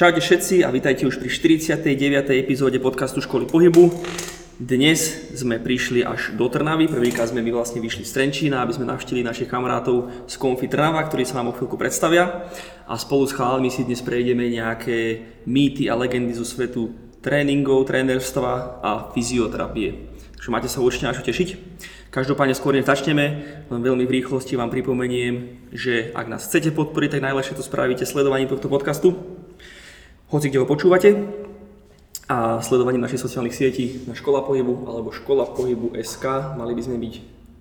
[0.00, 2.32] Čaute všetci a vítajte už pri 49.
[2.32, 3.92] epizóde podcastu Školy pohybu.
[4.56, 8.88] Dnes sme prišli až do Trnavy, prvýkrát sme my vlastne vyšli z Trenčína, aby sme
[8.88, 12.48] navštívili našich kamarátov z Konfi Trnava, ktorí sa vám o chvíľku predstavia.
[12.88, 18.80] A spolu s chalami si dnes prejdeme nejaké mýty a legendy zo svetu tréningov, trénerstva
[18.80, 20.16] a fyzioterapie.
[20.40, 21.48] Takže máte sa určite na čo tešiť.
[22.08, 23.24] Každopádne skôr než začneme,
[23.68, 28.08] len veľmi v rýchlosti vám pripomeniem, že ak nás chcete podporiť, tak najlepšie to spravíte
[28.08, 29.39] sledovaním tohto podcastu
[30.30, 31.10] hoci kde ho počúvate
[32.30, 36.54] a sledovaním našich sociálnych sietí na Škola pohybu alebo Škola pohybu SK.
[36.54, 37.14] Mali by sme byť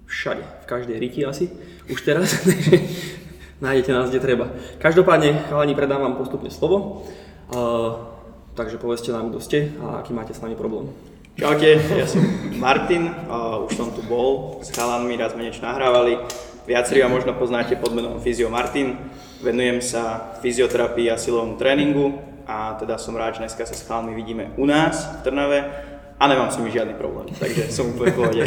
[0.06, 1.50] všade, v každej riti asi,
[1.90, 2.78] už teraz, takže
[3.62, 4.54] nájdete nás, kde treba.
[4.78, 7.06] Každopádne, chalani, predám vám postupne slovo,
[7.50, 8.06] uh,
[8.54, 10.94] takže povedzte nám, kto ste a aký máte s nami problém.
[11.38, 12.22] Čaute, ja som
[12.62, 16.22] Martin, uh, už som tu bol, s chalanmi raz sme niečo nahrávali.
[16.70, 18.94] Viacerí ma možno poznáte pod menom Fyzio Martin.
[19.42, 24.18] Venujem sa fyzioterapii a silovom tréningu a teda som rád, že dneska sa s chalmi
[24.18, 25.60] vidíme u nás v Trnave
[26.18, 28.42] a nemám s nimi žiadny problém, takže som úplne pohode.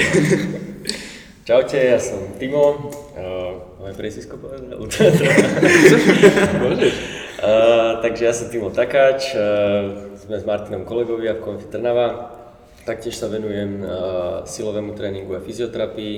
[1.46, 4.74] Čaute, ja som Timo, uh, moje priezvisko povedať?
[6.62, 6.94] Môžeš?
[7.42, 12.34] Uh, takže ja som Timo Takáč, uh, sme s Martinom kolegovia v Konfi Trnava,
[12.82, 16.14] taktiež sa venujem uh, silovému tréningu a fyzioterapii,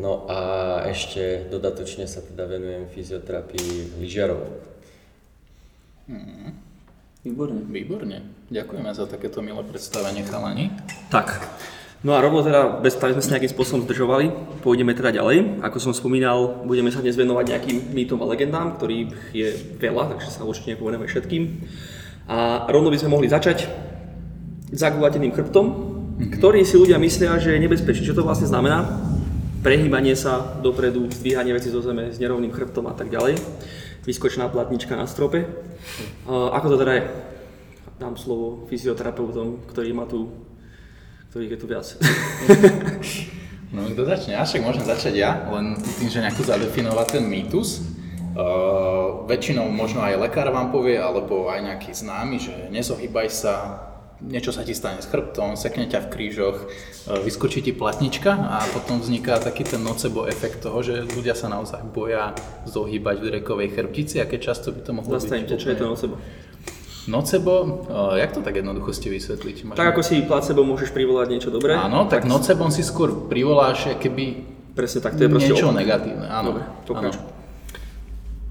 [0.00, 0.40] no a
[0.88, 4.48] ešte dodatočne sa teda venujem fyzioterapii lyžiarov.
[6.08, 6.71] Hmm.
[7.22, 7.62] Výborne.
[7.70, 8.18] Výborne.
[8.50, 10.74] Ďakujeme za takéto milé predstavenie chalani.
[11.06, 11.38] Tak,
[12.02, 15.62] no a rovno teda, bez toho sme sa nejakým spôsobom zdržovali, pôjdeme teda ďalej.
[15.62, 20.34] Ako som spomínal, budeme sa dnes venovať nejakým mýtom a legendám, ktorých je veľa, takže
[20.34, 21.42] sa určite nepovedeme všetkým.
[22.26, 23.70] A rovno by sme mohli začať
[24.74, 26.42] zagúvateným chrbtom, mm-hmm.
[26.42, 28.02] ktorý si ľudia myslia, že je nebezpečný.
[28.02, 28.82] Čo to vlastne znamená?
[29.62, 33.38] Prehýbanie sa dopredu, zdvíhanie veci zo zeme s nerovným chrbtom a tak ďalej
[34.02, 35.46] vyskočná platnička na strope.
[36.26, 37.02] Ako to teda je?
[38.02, 40.34] Dám slovo fyzioterapeutom, ktorý má tu,
[41.30, 41.86] ktorých je tu viac.
[43.72, 44.36] No kto začne?
[44.36, 47.80] Ja však môžem začať ja, len tým, že nejako zadefinovať ten mýtus.
[48.36, 53.80] Uh, väčšinou možno aj lekár vám povie, alebo aj nejaký známy, že nezohýbaj sa,
[54.28, 56.66] niečo sa ti stane s chrbtom, sekne ťa v krížoch, e,
[57.26, 61.82] vyskočí ti platnička a potom vzniká taký ten nocebo efekt toho, že ľudia sa naozaj
[61.90, 65.58] boja zohýbať v drekovej chrbtici a keď často by to mohlo Zastavím byť...
[65.58, 66.14] čo je to nocebo?
[67.02, 67.52] Nocebo,
[67.90, 69.56] uh, jak to tak jednoducho ste vysvetliť?
[69.66, 71.74] Máš tak ako si placebo môžeš privolať niečo dobré?
[71.74, 75.84] Áno, tak, tak nocebom si skôr privoláš keby Presne tak, to je proste niečo opak.
[75.84, 76.26] negatívne.
[76.32, 76.56] Áno,
[76.88, 77.20] Dobre, áno.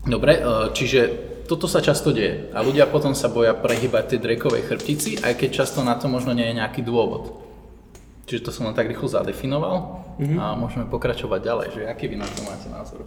[0.06, 4.72] Dobre, uh, čiže toto sa často deje a ľudia potom sa boja prehybať tej drekovej
[4.72, 7.44] chrbtici, aj keď často na to možno nie je nejaký dôvod.
[8.24, 9.76] Čiže to som len tak rýchlo zadefinoval
[10.16, 10.40] mm-hmm.
[10.40, 13.04] a môžeme pokračovať ďalej, že aký vy na to máte názor?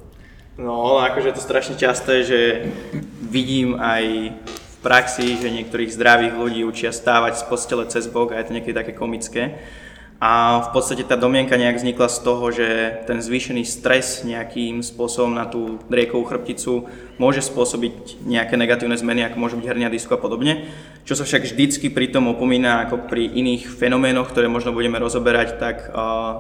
[0.60, 2.40] No, akože je to strašne časté, že
[3.24, 8.44] vidím aj v praxi, že niektorých zdravých ľudí učia stávať z postele cez bok a
[8.44, 9.56] je to niekedy také komické.
[10.24, 12.68] A v podstate tá domienka nejak vznikla z toho, že
[13.04, 16.88] ten zvýšený stres nejakým spôsobom na tú driekovú chrbticu
[17.20, 20.64] môže spôsobiť nejaké negatívne zmeny, ako môže byť hernia disku a podobne.
[21.04, 25.60] Čo sa však vždycky pri tom opomína ako pri iných fenoménoch, ktoré možno budeme rozoberať,
[25.60, 25.92] tak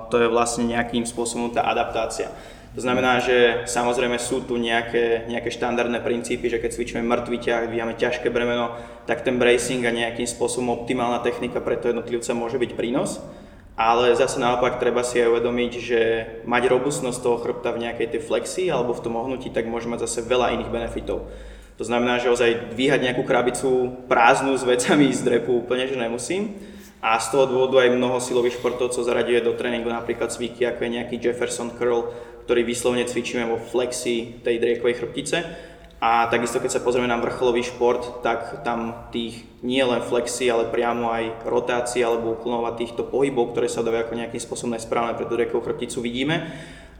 [0.08, 2.32] to je vlastne nejakým spôsobom tá adaptácia.
[2.72, 7.68] To znamená, že samozrejme sú tu nejaké, nejaké štandardné princípy, že keď cvičíme mŕtvy ťah,
[7.68, 12.56] vyvíjame ťažké bremeno, tak ten bracing a nejakým spôsobom optimálna technika pre to jednotlivca môže
[12.56, 13.20] byť prínos
[13.74, 16.00] ale zase naopak treba si aj uvedomiť, že
[16.46, 20.06] mať robustnosť toho chrbta v nejakej tej flexii alebo v tom ohnutí, tak môže mať
[20.06, 21.26] zase veľa iných benefitov.
[21.74, 26.54] To znamená, že ozaj dvíhať nejakú krabicu prázdnu s vecami z drepu úplne, že nemusím.
[27.02, 30.94] A z toho dôvodu aj mnoho silových športovcov zaraďuje do tréningu napríklad cviky, ako je
[30.94, 32.14] nejaký Jefferson curl,
[32.46, 35.38] ktorý vyslovne cvičíme vo flexii tej driekovej chrbtice
[36.02, 40.68] a takisto, keď sa pozrieme na vrcholový šport, tak tam tých nie len flexy, ale
[40.68, 45.16] priamo aj rotácií alebo úklonov a týchto pohybov, ktoré sa dajú ako nejakým spôsobom nesprávne
[45.16, 46.44] pre tú rekovú chrbticu vidíme.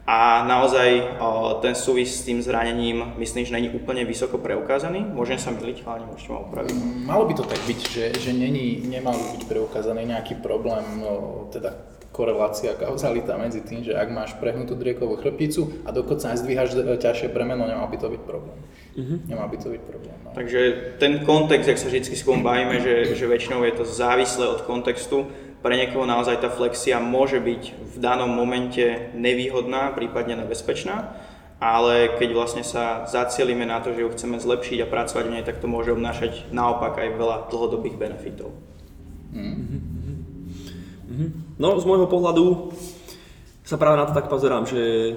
[0.05, 5.01] A naozaj o, ten súvis s tým zranením myslím, že není úplne vysoko preukázaný.
[5.01, 6.75] Môžem sa myliť, ale nemôžete ma opraviť.
[7.09, 11.73] Malo by to tak byť, že, že není, nemal byť preukázaný nejaký problém, no, teda
[12.13, 17.33] korelácia, kauzalita medzi tým, že ak máš prehnutú driekovú chrbticu a dokonca aj zdvíhaš ťažšie
[17.33, 18.55] bremeno, nemal by to byť problém.
[18.95, 19.19] Uh-huh.
[19.27, 20.15] Nemá by to byť problém.
[20.23, 20.31] No.
[20.31, 20.59] Takže
[21.03, 25.27] ten kontext, ak sa vždy s bavíme, že, že väčšinou je to závislé od kontextu,
[25.59, 31.11] pre niekoho naozaj tá flexia môže byť v danom momente nevýhodná, prípadne nebezpečná,
[31.59, 35.43] ale keď vlastne sa zacielíme na to, že ju chceme zlepšiť a pracovať v nej,
[35.43, 38.53] tak to môže obnášať naopak aj veľa dlhodobých benefitov.
[39.33, 39.81] Mm-hmm.
[41.09, 41.29] Mm-hmm.
[41.57, 42.71] No, z môjho pohľadu
[43.65, 45.15] sa práve na to tak pozerám, že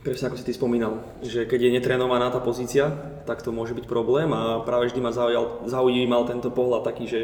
[0.00, 2.88] Presne ako si ty spomínal, že keď je netrénovaná tá pozícia,
[3.28, 7.20] tak to môže byť problém a práve vždy ma zaujal, zaujímal tento pohľad taký, že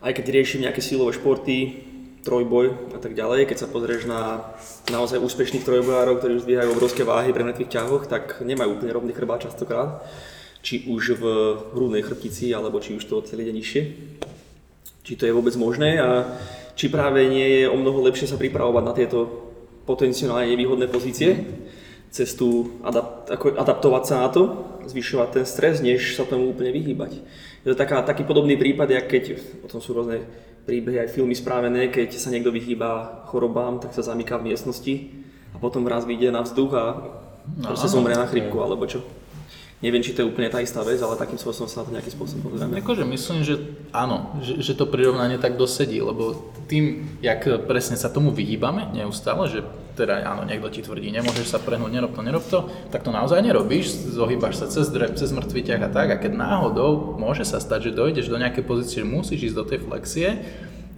[0.00, 1.84] aj keď riešim nejaké silové športy,
[2.24, 4.48] trojboj a tak ďalej, keď sa pozrieš na
[4.88, 9.12] naozaj úspešných trojbojárov, ktorí už zdvíhajú obrovské váhy pri mŕtvych ťahoch, tak nemajú úplne rovný
[9.12, 10.00] chrbát častokrát,
[10.64, 11.24] či už v
[11.76, 13.82] hrudnej chrbtici, alebo či už to celé ide nižšie.
[15.04, 16.32] Či to je vôbec možné a
[16.76, 19.47] či práve nie je o mnoho lepšie sa pripravovať na tieto
[19.88, 21.48] potenciálne nevýhodné pozície,
[22.12, 24.42] cestu adapt, ako adaptovať sa na to,
[24.84, 27.20] zvyšovať ten stres, než sa tomu úplne vyhýbať.
[27.64, 29.24] Je to taká, taký podobný prípad, jak keď,
[29.64, 30.24] potom sú rôzne
[30.68, 34.94] príbehy aj filmy správené, keď sa niekto vyhýba chorobám, tak sa zamyká v miestnosti
[35.52, 36.84] a potom raz vyjde na vzduch a
[37.56, 39.00] no, proste zomrie na chrypku alebo čo.
[39.78, 42.14] Neviem, či to je úplne tá istá vec, ale takým spôsobom sa na to nejakým
[42.18, 42.82] spôsobom pozrieme.
[42.82, 43.62] Akože myslím, že
[43.94, 49.46] áno, že, že to prirovnanie tak dosedí, lebo tým, jak presne sa tomu vyhýbame neustále,
[49.46, 49.62] že
[49.94, 53.38] teda áno, niekto ti tvrdí, nemôžeš sa prehnúť, nerob to, nerob to, tak to naozaj
[53.38, 57.90] nerobíš, zohýbaš sa cez drep, cez mŕtvy a tak a keď náhodou môže sa stať,
[57.90, 60.28] že dojdeš do nejakej pozície, že musíš ísť do tej flexie,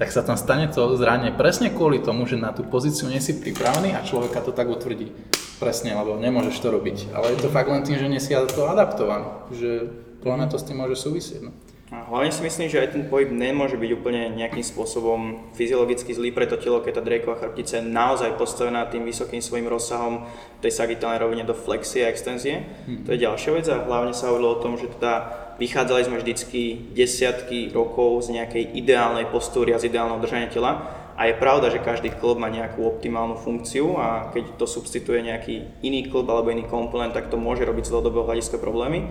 [0.01, 3.37] tak sa tam stane to zranie presne kvôli tomu, že na tú pozíciu nie si
[3.37, 5.13] pripravený a človeka to tak utvrdí.
[5.61, 7.13] Presne, lebo nemôžeš to robiť.
[7.13, 9.29] Ale je to fakt len tým, že nie si to adaptovaný.
[9.53, 9.93] Že
[10.25, 11.45] plne to s tým môže súvisieť.
[11.45, 11.53] No.
[11.91, 16.31] A hlavne si myslím, že aj ten pohyb nemôže byť úplne nejakým spôsobom fyziologicky zlý
[16.31, 20.23] pre to telo, keď tá Drakeová chrbtica je naozaj postavená tým vysokým svojim rozsahom
[20.63, 22.63] tej sagitálnej rovine do flexie a extenzie.
[22.87, 23.03] Hmm.
[23.03, 25.15] To je ďalšia vec a hlavne sa hovorilo o tom, že teda
[25.59, 31.29] vychádzali sme vždycky desiatky rokov z nejakej ideálnej postúry a z ideálneho držania tela a
[31.29, 36.09] je pravda, že každý klub má nejakú optimálnu funkciu a keď to substituje nejaký iný
[36.09, 39.05] klub alebo iný komponent, tak to môže robiť z dlhodobého hľadiska problémy.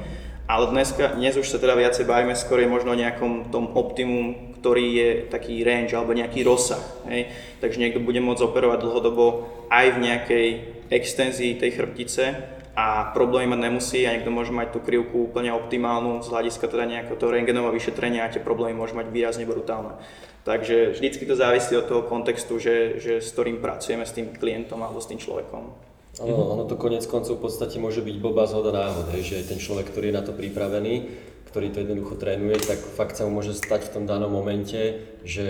[0.50, 4.85] Ale dneska, dnes už sa teda viacej bavíme skôr možno o nejakom tom optimum, ktorý
[4.89, 6.81] je taký range alebo nejaký rozsah.
[7.06, 7.29] Hej?
[7.61, 9.25] Takže niekto bude môcť operovať dlhodobo
[9.69, 10.47] aj v nejakej
[10.89, 16.25] extenzii tej chrbtice a problémy mať nemusí a niekto môže mať tú krivku úplne optimálnu
[16.25, 20.01] z hľadiska teda nejakého toho rengenového vyšetrenia a tie problémy môžu mať výrazne brutálne.
[20.47, 24.80] Takže vždycky to závisí od toho kontextu, že, že s ktorým pracujeme s tým klientom
[24.80, 25.89] alebo s tým človekom.
[26.19, 29.62] Ono, ono to konec koncov v podstate môže byť blbá zhoda náhod, hej, že ten
[29.62, 31.07] človek, ktorý je na to pripravený,
[31.47, 35.47] ktorý to jednoducho trénuje, tak fakt sa mu môže stať v tom danom momente, že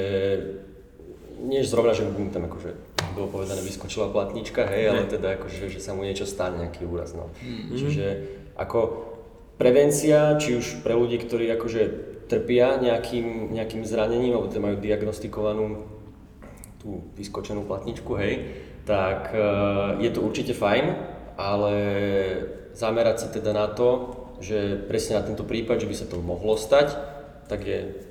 [1.39, 2.75] nie zrovna, že mu tam akože
[3.15, 7.15] bolo povedané vyskočila platnička, hej, ale teda akože, že sa mu niečo stane, nejaký úraz,
[7.15, 7.31] no.
[7.39, 7.77] Mm-hmm.
[7.80, 8.06] Čiže
[8.59, 8.80] ako
[9.56, 11.81] prevencia, či už pre ľudí, ktorí akože
[12.29, 15.65] trpia nejakým, nejakým zranením, alebo teda majú diagnostikovanú
[16.79, 18.33] tú vyskočenú platničku, hej,
[18.85, 20.95] tak uh, je to určite fajn,
[21.35, 21.73] ale
[22.77, 26.55] zamerať sa teda na to, že presne na tento prípad, že by sa to mohlo
[26.55, 26.95] stať,
[27.51, 28.08] tak je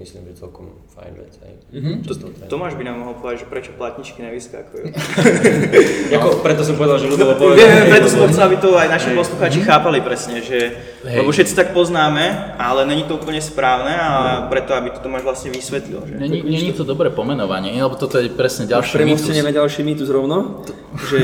[0.00, 1.32] myslím, že celkom fajn vec.
[1.44, 1.52] Hej.
[1.76, 1.96] Mm-hmm.
[2.08, 2.12] To,
[2.48, 4.84] Tomáš by nám mohol povedať, že prečo platničky nevyskakujú.
[6.14, 7.60] Jako, preto som povedal, že ľudovo povedal.
[7.60, 9.70] Viem, preto som chcel, aby to aj naši poslucháči mm-hmm.
[9.70, 10.58] chápali presne, že,
[11.04, 11.16] hej.
[11.22, 14.10] lebo všetci tak poznáme, ale není to úplne správne a
[14.48, 16.02] preto, aby to Tomáš vlastne vysvetlil.
[16.08, 16.14] Že?
[16.16, 19.28] Není, není to dobré pomenovanie, lebo toto je presne ďalší mýtus.
[19.28, 20.64] Premosteneme ďalší mýtus rovno,
[21.12, 21.20] že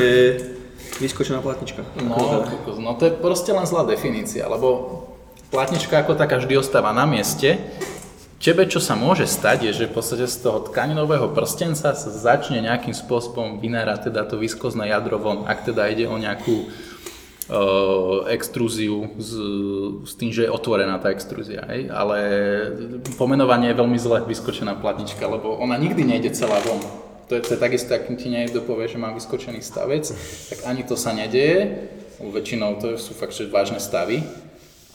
[1.00, 1.84] vyskočená platnička.
[2.00, 2.44] No,
[2.78, 5.02] no to je proste len zlá definícia, lebo
[5.50, 7.60] platnička ako taká vždy ostáva na mieste,
[8.46, 12.62] Tebe, čo sa môže stať, je, že v podstate z toho tkaninového prstenca sa začne
[12.62, 19.10] nejakým spôsobom vynárať teda to viskozné jadro von, ak teda ide o nejakú uh, extrúziu
[19.18, 19.34] s,
[20.06, 21.66] s tým, že je otvorená tá extrúzia.
[21.66, 21.90] Hej?
[21.90, 22.18] Ale
[23.18, 26.78] pomenovanie je veľmi zle vyskočená platnička, lebo ona nikdy nejde celá von.
[27.26, 30.06] To je, to je takisto, ak ti niekto povie, že má vyskočený stavec,
[30.54, 31.90] tak ani to sa nedieje.
[32.22, 34.22] Väčšinou to sú fakt že vážne stavy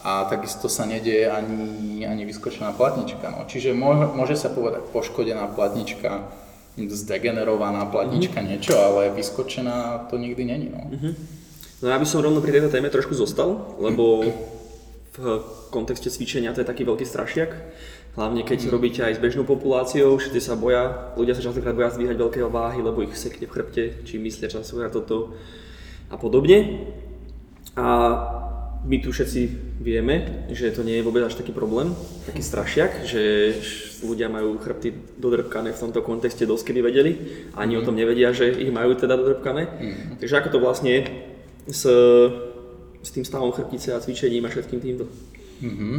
[0.01, 3.29] a takisto sa nedieje ani, ani vyskočená platnička.
[3.29, 3.45] No.
[3.45, 6.25] Čiže môže, môže sa povedať poškodená platnička,
[6.77, 8.51] zdegenerovaná platnička, mm-hmm.
[8.57, 10.67] niečo, ale vyskočená to nikdy není.
[10.73, 10.81] No.
[10.89, 11.13] Mm-hmm.
[11.81, 14.25] no ja by som rovno pri tejto téme trošku zostal, lebo
[15.11, 15.25] v
[15.69, 17.51] kontexte cvičenia to je taký veľký strašiak.
[18.11, 18.71] Hlavne keď mm.
[18.71, 22.83] robíte aj s bežnou populáciou, všetci sa boja, ľudia sa častokrát boja zdvíhať veľké váhy,
[22.83, 25.35] lebo ich sekne v chrbte, či myslia častokrát toto
[26.11, 26.91] a podobne.
[27.79, 27.87] A
[28.83, 31.97] my tu všetci vieme, že to nie je vôbec až taký problém,
[32.29, 33.53] taký strašiak, že
[34.05, 37.11] ľudia majú chrbty dodrbkané v tomto kontexte dosť kedy vedeli,
[37.57, 37.79] ani mm.
[37.81, 39.63] o tom nevedia, že ich majú teda dodrbkané.
[39.65, 40.21] Mm.
[40.21, 41.01] Takže ako to vlastne je
[41.69, 41.83] s,
[43.01, 45.05] s tým stavom chrbtice a cvičením a všetkým týmto?
[45.61, 45.97] Mm-hmm.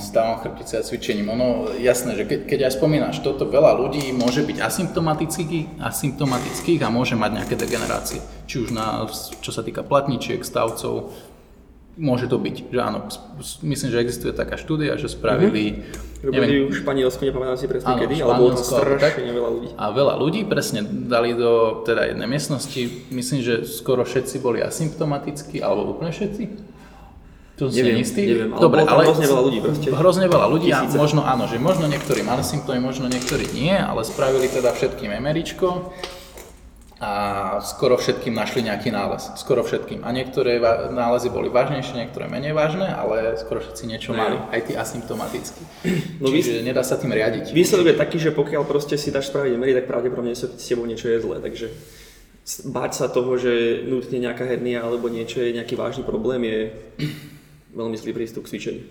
[0.00, 1.28] Stavom chrbtice a cvičením.
[1.32, 6.92] Ono, jasné, že keď, keď aj spomínaš toto, veľa ľudí môže byť asymptomatických, asymptomatických a
[6.92, 8.20] môže mať nejaké degenerácie.
[8.48, 9.04] Či už na,
[9.40, 11.12] čo sa týka platničiek, stavcov,
[11.98, 13.08] môže to byť, že áno.
[13.64, 15.86] Myslím, že existuje taká štúdia, že spravili,
[16.20, 19.68] Robili v Španielsku, nepamätám si presne Áno, kedy, ale bolo tam strašne veľa ľudí.
[19.72, 25.64] A veľa ľudí presne dali do teda jednej miestnosti, myslím, že skoro všetci boli asymptomatickí,
[25.64, 26.44] alebo úplne všetci.
[27.56, 28.24] To si Neviem, istý.
[28.28, 29.86] neviem, ale Dobre, ale hrozne veľa ľudí proste.
[29.92, 34.04] Hrozne veľa ľudí a možno áno, že možno niektorí mali symptómy, možno niektorí nie, ale
[34.04, 35.68] spravili teda všetkým MRIčko
[37.00, 37.12] a
[37.64, 39.32] skoro všetkým našli nejaký nález.
[39.40, 40.04] Skoro všetkým.
[40.04, 40.60] A niektoré
[40.92, 44.20] nálezy boli vážnejšie, niektoré menej vážne, ale skoro všetci niečo No.
[44.20, 45.62] mali, aj tí asymptomaticky.
[46.20, 47.56] No Čiže nedá sa tým riadiť.
[47.56, 51.08] Výsledok je taký, že pokiaľ proste si dáš spraviť MRI, tak pravdepodobne s tebou niečo
[51.08, 51.72] je zlé, takže
[52.68, 56.60] báť sa toho, že nutne nejaká hernia alebo niečo je nejaký vážny problém je
[57.80, 58.84] veľmi zlý prístup k cvičeniu.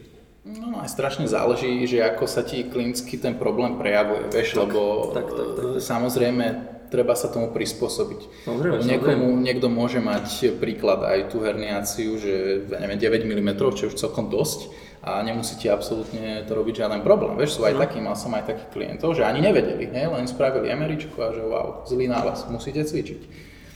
[0.49, 5.11] No, no aj strašne záleží, že ako sa ti klinicky ten problém prejavuje, vieš, lebo
[5.13, 5.65] tak, tak, tak.
[5.77, 6.45] e, samozrejme
[6.89, 8.46] treba sa tomu prispôsobiť.
[8.46, 13.89] Samozrejme, Niekomu, niekto môže mať príklad aj tú herniáciu, že neviem, 9 mm, čo je
[13.93, 14.69] už celkom dosť
[15.00, 17.39] a nemusíte absolútne to robiť žiaden problém.
[17.39, 17.81] Vieš, sú aj No.
[17.81, 20.12] takí, mal som aj takých klientov, že ani nevedeli, ne?
[20.12, 23.22] len spravili MRIčko a že wow, zlý nález, musíte cvičiť.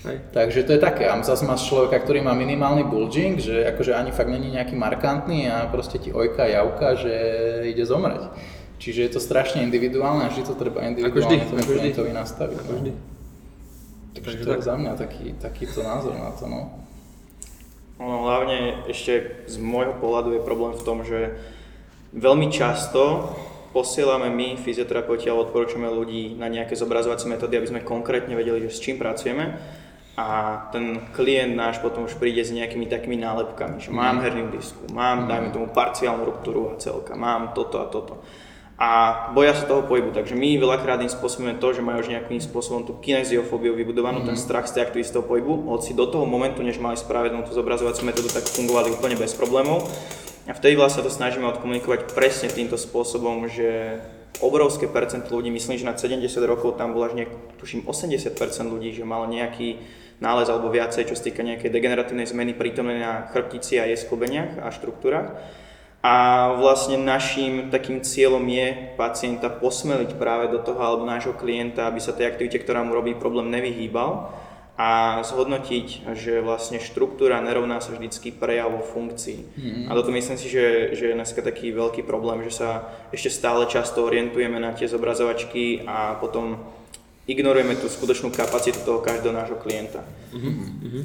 [0.03, 0.17] Hej.
[0.35, 1.07] Takže to je také.
[1.07, 5.47] A zase máš človeka, ktorý má minimálny bulging, že akože ani fakt není nejaký markantný
[5.47, 7.13] a proste ti ojka javka, že
[7.71, 8.27] ide zomrieť.
[8.83, 11.79] Čiže je to strašne individuálne a vždy to treba individuálne vždy, tomu ako vždy.
[11.79, 12.57] klientovi nastaviť.
[12.59, 12.91] Ako vždy.
[14.11, 16.51] Takže to je za mňa taký, takýto názor na to.
[16.51, 16.83] No.
[18.03, 21.39] Ono hlavne ešte z môjho pohľadu je problém v tom, že
[22.11, 23.31] veľmi často
[23.71, 28.75] posielame my, fyzioterapeuti, alebo odporúčame ľudí na nejaké zobrazovacie metódy, aby sme konkrétne vedeli, že
[28.75, 29.57] s čím pracujeme.
[30.13, 34.91] A ten klient náš potom už príde s nejakými takými nálepkami, že mám herniu disku,
[34.93, 38.21] mám, dajme tomu, parciálnu ruptúru celka, mám toto a toto.
[38.73, 38.89] A
[39.37, 42.81] boja sa toho pohybu, takže my veľakrát im spôsobujeme to, že majú už nejakým spôsobom
[42.89, 46.81] tú kineziofóbiu vybudovanú, ten strach z tej aktivity toho pohybu, hoci do toho momentu, než
[46.81, 49.85] mali spravenú tú zobrazovaciu metódu, tak fungovali úplne bez problémov.
[50.49, 54.01] A vtedy vlastne to snažíme odkomunikovať presne týmto spôsobom, že
[54.41, 58.33] obrovské percento ľudí, myslím, že nad 70 rokov tam bolo až nejak, tuším 80%
[58.67, 59.79] ľudí, že malo nejaký
[60.19, 64.65] nález alebo viacej, čo sa týka nejakej degeneratívnej zmeny prítomnej na chrbtici a jej sklbeniach
[64.65, 65.39] a štruktúrach.
[66.03, 72.03] A vlastne našim takým cieľom je pacienta posmeliť práve do toho alebo nášho klienta, aby
[72.03, 74.27] sa tej aktivite, ktorá mu robí problém, nevyhýbal
[74.73, 79.39] a zhodnotiť, že vlastne štruktúra nerovná sa vždycky prejav vo funkcii.
[79.53, 79.85] Mm.
[79.87, 83.69] A toto myslím si, že, že je dneska taký veľký problém, že sa ešte stále
[83.69, 86.57] často orientujeme na tie zobrazovačky a potom
[87.23, 90.03] ignorujeme tú skutočnú kapacitu toho každého nášho klienta.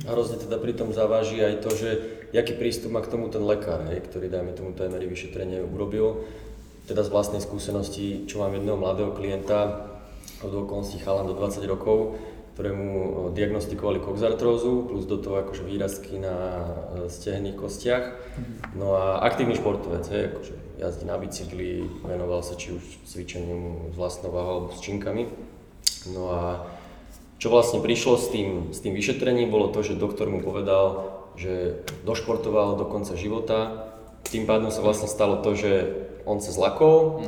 [0.07, 1.89] A hrozne teda pri tom zaváži aj to, že
[2.35, 6.27] aký prístup má k tomu ten lekár, hej, ktorý dajme tomu to MRI vyšetrenie urobil.
[6.91, 9.87] Teda z vlastnej skúsenosti, čo mám jedného mladého klienta,
[10.43, 12.17] od okolností chalan do 20 rokov,
[12.55, 18.19] ktorému o, diagnostikovali koxartrózu, plus do toho akože výrazky na e, stehných kostiach.
[18.75, 23.95] No a aktívny športovec, hej, akože jazdí na bicykli, venoval sa či už cvičeniu s
[23.95, 25.31] vlastnou váhou alebo s činkami.
[26.07, 26.43] No a
[27.39, 31.87] čo vlastne prišlo s tým, s tým vyšetrením, bolo to, že doktor mu povedal, že
[32.03, 33.91] došportoval do konca života.
[34.27, 35.73] Tým pádom sa vlastne stalo to, že
[36.27, 37.23] on sa zlakol,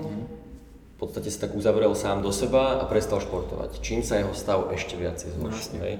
[1.01, 3.81] v podstate sa tak uzavrel sám do seba a prestal športovať.
[3.81, 5.81] Čím sa jeho stav ešte viacej zhoršil.
[5.81, 5.97] hej.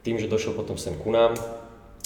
[0.00, 1.36] Tým, že došiel potom sem ku nám,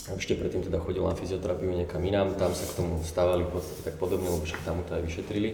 [0.05, 3.81] ešte predtým teda chodil na fyzioterapiu niekam inám, tam sa k tomu stávali v podstate
[3.89, 5.51] tak podobne, lebo však tam mu to aj vyšetrili.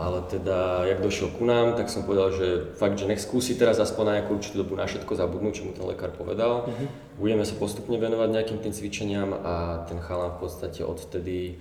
[0.00, 3.76] Ale teda, jak došiel ku nám, tak som povedal, že fakt, že nech skúsi teraz
[3.76, 6.72] aspoň na nejakú určitú dobu na všetko zabudnúť, čo mu ten lekár povedal.
[7.20, 11.60] Budeme sa postupne venovať nejakým tým cvičeniam a ten chalan v podstate odvtedy,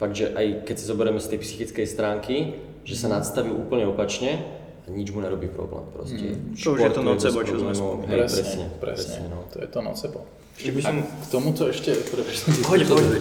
[0.00, 2.36] fakt, že aj keď si zoberieme z tej psychickej stránky,
[2.88, 4.40] že sa nadstavil úplne opačne
[4.86, 6.32] a nič mu nerobí problém proste.
[6.64, 8.24] To už je to nocebo, čo sme spomínali.
[8.24, 9.44] Presne, presne, presne, no.
[9.52, 10.24] To je to nocebo.
[10.58, 10.96] Ešte by som...
[10.98, 12.50] A k tomuto ešte, prepáč, som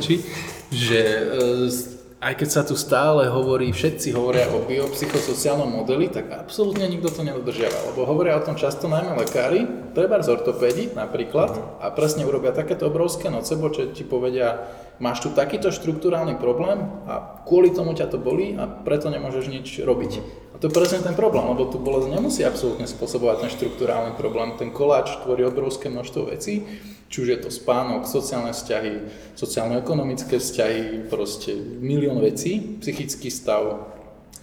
[0.01, 0.25] ti
[0.67, 6.89] že e, aj keď sa tu stále hovorí, všetci hovoria o biopsychosociálnom modeli, tak absolútne
[6.89, 11.93] nikto to nedodržiava, lebo hovoria o tom často najmä lekári, treba z ortopédi napríklad, a
[11.93, 14.65] presne urobia takéto obrovské nocebo, čo ti povedia,
[14.97, 19.67] máš tu takýto štruktúrálny problém a kvôli tomu ťa to bolí a preto nemôžeš nič
[19.85, 20.11] robiť.
[20.51, 24.57] A to je presne ten problém, lebo tu bolesť nemusí absolútne spôsobovať ten štruktúrálny problém.
[24.57, 26.65] Ten koláč tvorí obrovské množstvo vecí,
[27.07, 28.93] či už je to spánok, sociálne vzťahy,
[29.39, 33.91] sociálno-ekonomické vzťahy, proste milión vecí, psychický stav,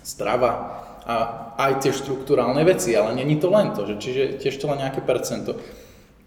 [0.00, 1.14] strava a
[1.60, 5.04] aj tie štruktúrálne veci, ale není to len to, že, čiže tiež to len nejaké
[5.04, 5.60] percento.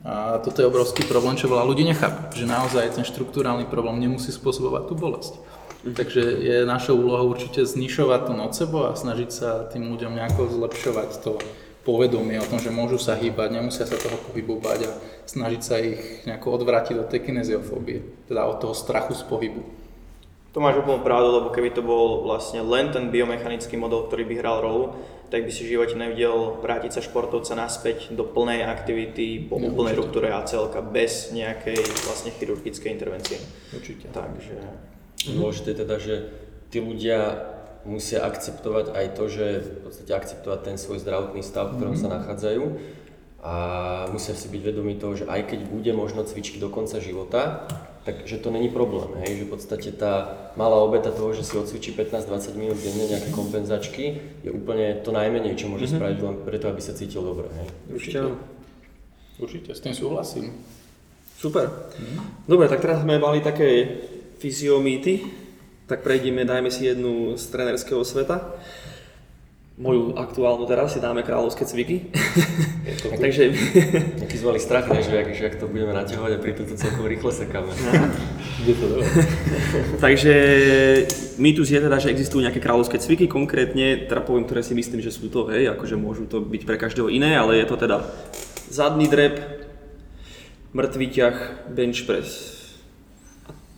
[0.06, 4.30] A toto je obrovský problém, čo veľa ľudí nechápe, že naozaj ten štruktúrálny problém nemusí
[4.30, 5.34] spôsobovať tú bolesť.
[5.88, 11.10] Takže je našou úlohou určite znišovať to nocebo a snažiť sa tým ľuďom nejako zlepšovať
[11.26, 11.32] to
[11.88, 14.92] povedomie o tom, že môžu sa hýbať, nemusia sa toho pohybu bať a
[15.24, 19.64] snažiť sa ich nejako odvrátiť od tej kineziofóbie, teda od toho strachu z pohybu.
[20.52, 24.36] To máš úplnú pravdu, lebo keby to bol vlastne len ten biomechanický model, ktorý by
[24.44, 24.86] hral rolu,
[25.32, 29.72] tak by si v živote nevidel vrátiť sa športovca naspäť do plnej aktivity po No,
[29.72, 33.40] úplnej ruptúre ACL bez nejakej vlastne chirurgickej intervencie.
[33.72, 34.12] Určite.
[34.12, 34.56] Takže
[35.28, 36.30] Dôležité teda, že
[36.72, 37.52] tí ľudia
[37.88, 42.12] musia akceptovať aj to, že v podstate akceptovať ten svoj zdravotný stav, v ktorom sa
[42.12, 42.64] nachádzajú
[43.42, 43.56] a
[44.12, 47.64] musia si byť vedomí toho, že aj keď bude možno cvičiť do konca života,
[48.04, 51.96] takže to není problém, hej, že v podstate tá malá obeta toho, že si odcvičí
[51.96, 56.82] 15-20 minút denne nejaké kompenzačky, je úplne to najmenej, čo môže spraviť len preto, aby
[56.84, 57.68] sa cítil dobre, hej.
[57.96, 58.20] Určite.
[59.38, 60.52] Určite, s tým súhlasím.
[61.38, 61.70] Super.
[62.50, 64.02] Dobre, tak teraz sme mali také
[64.42, 65.47] fyziomýty,
[65.88, 68.44] tak prejdeme, dajme si jednu z trénerského sveta.
[69.78, 72.10] Moju aktuálnu teraz si dáme kráľovské cviky.
[73.24, 73.54] Takže
[74.20, 77.06] Taký zvalý strach, ne, že ak, že ak to budeme naťahovať a pri to celkom
[77.06, 77.70] rýchle sekáme.
[80.04, 80.34] Takže
[81.38, 85.14] mýtus je teda, že existujú nejaké kráľovské cviky, konkrétne, teda poviem, ktoré si myslím, že
[85.14, 88.02] sú to, hej, akože môžu to byť pre každého iné, ale je to teda
[88.74, 89.38] zadný drep,
[90.74, 91.36] mŕtvý ťah,
[91.70, 92.57] bench press.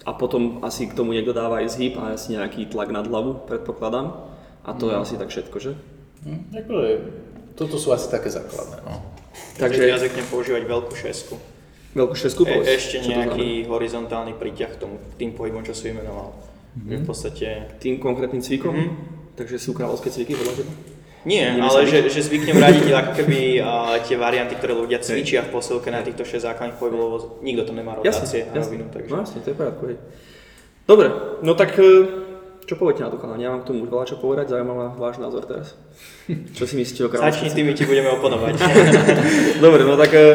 [0.09, 3.45] A potom asi k tomu niekto dáva aj zhyb a asi nejaký tlak nad hlavu,
[3.45, 4.17] predpokladám.
[4.65, 5.77] A to je asi tak všetko, že?
[6.25, 6.89] Hm, akože,
[7.53, 8.81] toto sú asi také základné.
[8.81, 9.05] No.
[9.61, 11.37] Takže ja zvyknem používať veľkú šesku.
[11.93, 16.33] veľkú šesku E, ešte nejaký horizontálny príťah k tomu, tým pohybom, čo si vymenoval.
[16.73, 17.01] Mhm.
[17.01, 18.73] V podstate Tým konkrétnym cvikom?
[19.37, 20.73] Takže sú kráľovské cviky podľa teba?
[21.27, 25.43] Nie, Nemyslím ale že, že zvyknem radiť ako keby a, tie varianty, ktoré ľudia cvičia
[25.43, 29.11] v posilke na týchto 6 základných pohybov, nikto to nemá rotácie na rovinu, takže...
[29.11, 29.83] No jasne, to je poriadku.
[30.87, 31.07] Dobre,
[31.43, 31.85] no tak e,
[32.63, 33.43] čo poviete na to chalani?
[33.43, 35.75] Ja mám k tomu už veľa čo povedať, zaujímavá váš názor teraz.
[36.57, 38.53] Čo si myslíte o Začni kráľovských tým, my ti budeme oponovať.
[39.65, 40.27] Dobre, no tak, e,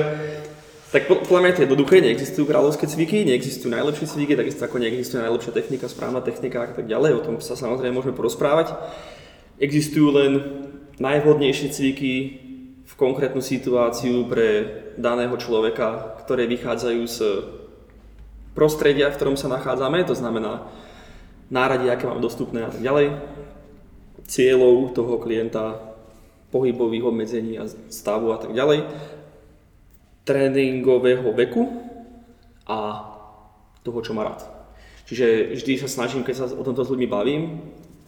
[0.93, 4.77] tak po- podľa mňa je to jednoduché, neexistujú kráľovské cviky, neexistujú najlepšie cviky, takisto ako
[4.85, 8.77] neexistuje najlepšia technika, správna technika a tak ďalej, o tom sa samozrejme môžeme porozprávať.
[9.63, 10.33] Existujú len
[10.99, 12.15] najvhodnejšie cviky
[12.85, 14.49] v konkrétnu situáciu pre
[14.95, 17.19] daného človeka, ktoré vychádzajú z
[18.55, 20.71] prostredia, v ktorom sa nachádzame, to znamená
[21.51, 23.19] náradie, aké máme dostupné a tak ďalej,
[24.25, 25.95] cieľov toho klienta,
[26.55, 28.87] pohybových obmedzení a stavu a tak ďalej,
[30.23, 31.67] tréningového veku
[32.65, 33.11] a
[33.83, 34.47] toho, čo má rád.
[35.05, 37.61] Čiže vždy sa snažím, keď sa o tomto s ľuďmi bavím,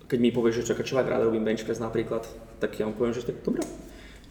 [0.06, 2.26] keď mi povieš, že čaká človek rád robím bench press napríklad,
[2.62, 3.62] tak ja mu poviem, že tak dobré.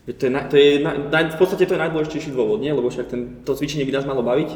[0.08, 2.72] Veď To je, na, to je na, na, v podstate to je najdôležitejší dôvod, nie?
[2.72, 4.50] lebo však ten, to cvičenie by nás malo baviť.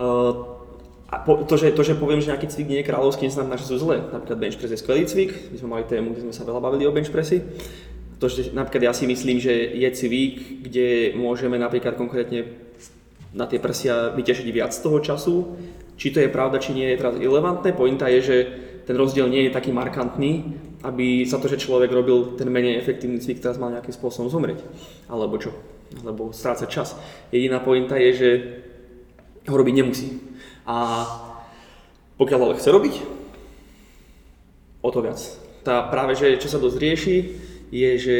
[0.00, 0.60] Uh,
[1.10, 3.66] a po, to, že, to, že poviem, že nejaký cvik nie je kráľovský, neznamená, že
[3.66, 3.98] sú zlé.
[3.98, 6.86] Napríklad bench press je skvelý cvik, my sme mali tému, kde sme sa veľa bavili
[6.86, 7.42] o bench pressi.
[8.22, 12.54] To, že napríklad ja si myslím, že je cvik, kde môžeme napríklad konkrétne
[13.34, 15.58] na tie prsia vyťažiť viac toho času.
[15.98, 17.74] Či to je pravda, či nie je teraz irrelevantné.
[17.74, 18.36] Pointa je, že
[18.86, 23.20] ten rozdiel nie je taký markantný, aby za to, že človek robil ten menej efektívny
[23.20, 24.64] cvik, teraz mal nejakým spôsobom zomrieť.
[25.12, 25.52] Alebo čo?
[26.00, 26.96] Alebo strácať čas.
[27.28, 28.30] Jediná pointa je, že
[29.44, 30.08] ho robiť nemusí.
[30.64, 31.04] A
[32.16, 32.94] pokiaľ ale chce robiť,
[34.80, 35.20] o to viac.
[35.60, 37.16] Tá práve, že čo sa dosť rieši,
[37.70, 38.18] je, že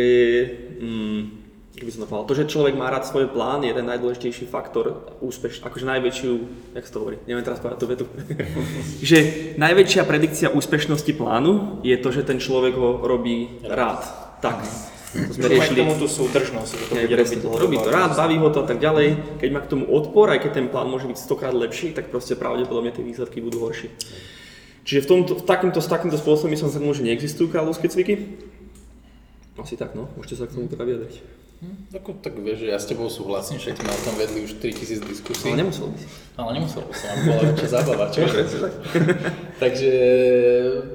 [0.78, 1.39] mm,
[1.70, 4.50] ako by som to povedal, to, že človek má rád svoj plán, je ten najdôležitejší
[4.50, 6.32] faktor úspeš, akože najväčšiu,
[6.74, 8.04] jak sa to hovorí, neviem teraz povedať tú vetu,
[9.10, 9.18] že
[9.54, 14.02] najväčšia predikcia úspešnosti plánu je to, že ten človek ho robí rád.
[14.42, 14.66] Tak,
[15.10, 15.78] to sme k riešili.
[15.82, 17.62] tomu tú súdržnosť, že to bude robiť dlhodobo.
[17.66, 19.38] robí to rád, baví ho to a tak ďalej.
[19.42, 22.38] Keď má k tomu odpor, aj keď ten plán môže byť stokrát lepší, tak proste
[22.38, 23.90] pravdepodobne tie výsledky budú horšie.
[24.86, 28.38] Čiže v, tomto, v takýmto, s takýmto spôsobom by som zhrnul, že neexistujú kráľovské cviky.
[29.58, 30.08] Asi tak, no.
[30.16, 31.39] Môžete sa k tomu teda vyjadriť.
[31.92, 35.04] Tak, tak vieš, že ja s tebou súhlasím, však sme o tom vedli už 3000
[35.04, 35.52] diskusí.
[35.52, 36.08] Ale nemusel by si.
[36.40, 38.24] Ale nemusel by som, aby bola väčšia zábava, čo?
[39.62, 39.92] Takže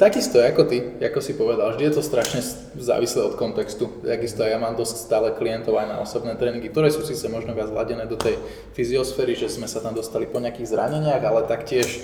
[0.01, 2.41] takisto ako ty, ako si povedal, vždy je to strašne
[2.81, 3.93] závislé od kontextu.
[4.01, 7.69] Takisto ja mám dosť stále klientov aj na osobné tréningy, ktoré sú síce možno viac
[7.69, 8.33] zladené do tej
[8.73, 12.01] fyziosféry, že sme sa tam dostali po nejakých zraneniach, ale taktiež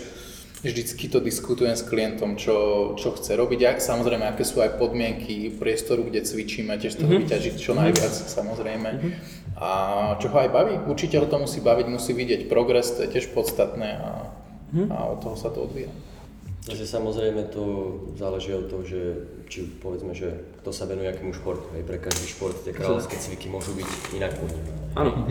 [0.61, 3.59] vždycky to diskutujem s klientom, čo, čo chce robiť.
[3.65, 7.25] A samozrejme, aké sú aj podmienky priestoru, kde cvičíme, tiež toho mm-hmm.
[7.25, 8.89] vyťažiť čo najviac, samozrejme.
[8.93, 9.11] Mm-hmm.
[9.57, 9.69] A
[10.21, 13.33] čo ho aj baví, určite ho to musí baviť, musí vidieť progres, to je tiež
[13.33, 14.29] podstatné a,
[14.73, 14.87] mm-hmm.
[14.93, 15.89] a od toho sa to odvíja.
[16.61, 17.63] Takže samozrejme to
[18.21, 19.01] záleží od toho, že
[19.49, 21.65] či povedzme, že kto sa venuje akému športu.
[21.73, 24.93] Hej, pre každý šport tie kráľovské cviky môžu byť inak ponímané.
[24.93, 25.25] Áno.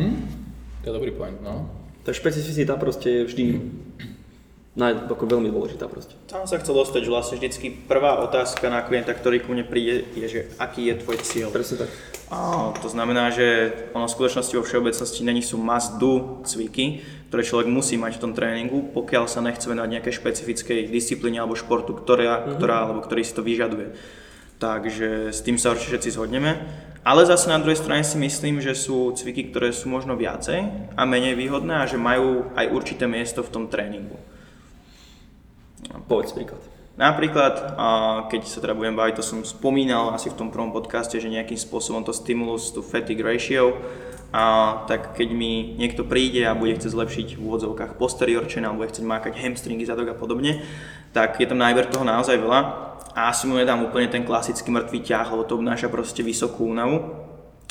[0.83, 1.71] To je dobrý point, no.
[2.03, 3.45] Tá špecificita proste je vždy
[4.79, 6.15] ako veľmi dôležitá proste.
[6.31, 10.07] Tam sa chcel dostať, že vlastne vždycky prvá otázka na klienta, ktorý ku mne príde,
[10.15, 11.51] je, že aký je tvoj cieľ.
[11.51, 11.91] Presne tak.
[12.31, 17.43] A to znamená, že ono v skutočnosti vo všeobecnosti není sú must do cviky, ktoré
[17.43, 21.91] človek musí mať v tom tréningu, pokiaľ sa nechce venovať nejakej špecifickej disciplíne alebo športu,
[21.91, 22.55] ktorá, mm-hmm.
[22.55, 23.99] ktorá, alebo ktorý si to vyžaduje.
[24.63, 26.63] Takže s tým sa určite všetci zhodneme.
[27.03, 31.03] Ale zase na druhej strane si myslím, že sú cviky, ktoré sú možno viacej a
[31.09, 34.21] menej výhodné a že majú aj určité miesto v tom tréningu.
[36.09, 36.61] Povedz príklad.
[37.01, 37.81] Napríklad,
[38.29, 41.57] keď sa teda budem baviť, to som spomínal asi v tom prvom podcaste, že nejakým
[41.57, 43.79] spôsobom to stimulus to fatigue ratio,
[44.31, 48.87] a tak keď mi niekto príde a bude chcieť zlepšiť v úvodzovkách posterior chain alebo
[48.87, 50.63] bude chcieť mákať hamstringy, zadok a podobne,
[51.11, 52.61] tak je tam náber toho naozaj veľa
[53.11, 57.11] a asi mu nedám úplne ten klasický mŕtvý ťah, lebo to obnáša proste vysokú únavu,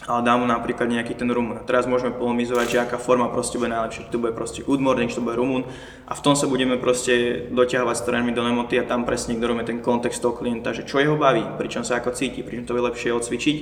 [0.07, 1.59] ale dám mu napríklad nejaký ten rumun.
[1.59, 4.79] A teraz môžeme polemizovať, že aká forma proste bude najlepšia, či to bude proste good
[4.79, 5.67] morning, či to bude rumun
[6.07, 9.67] a v tom sa budeme proste doťahovať s trénermi do nemoty a tam presne ignorujeme
[9.67, 12.87] ten kontext toho klienta, že čo jeho baví, pričom sa ako cíti, pričom to je
[12.87, 13.57] lepšie odcvičiť.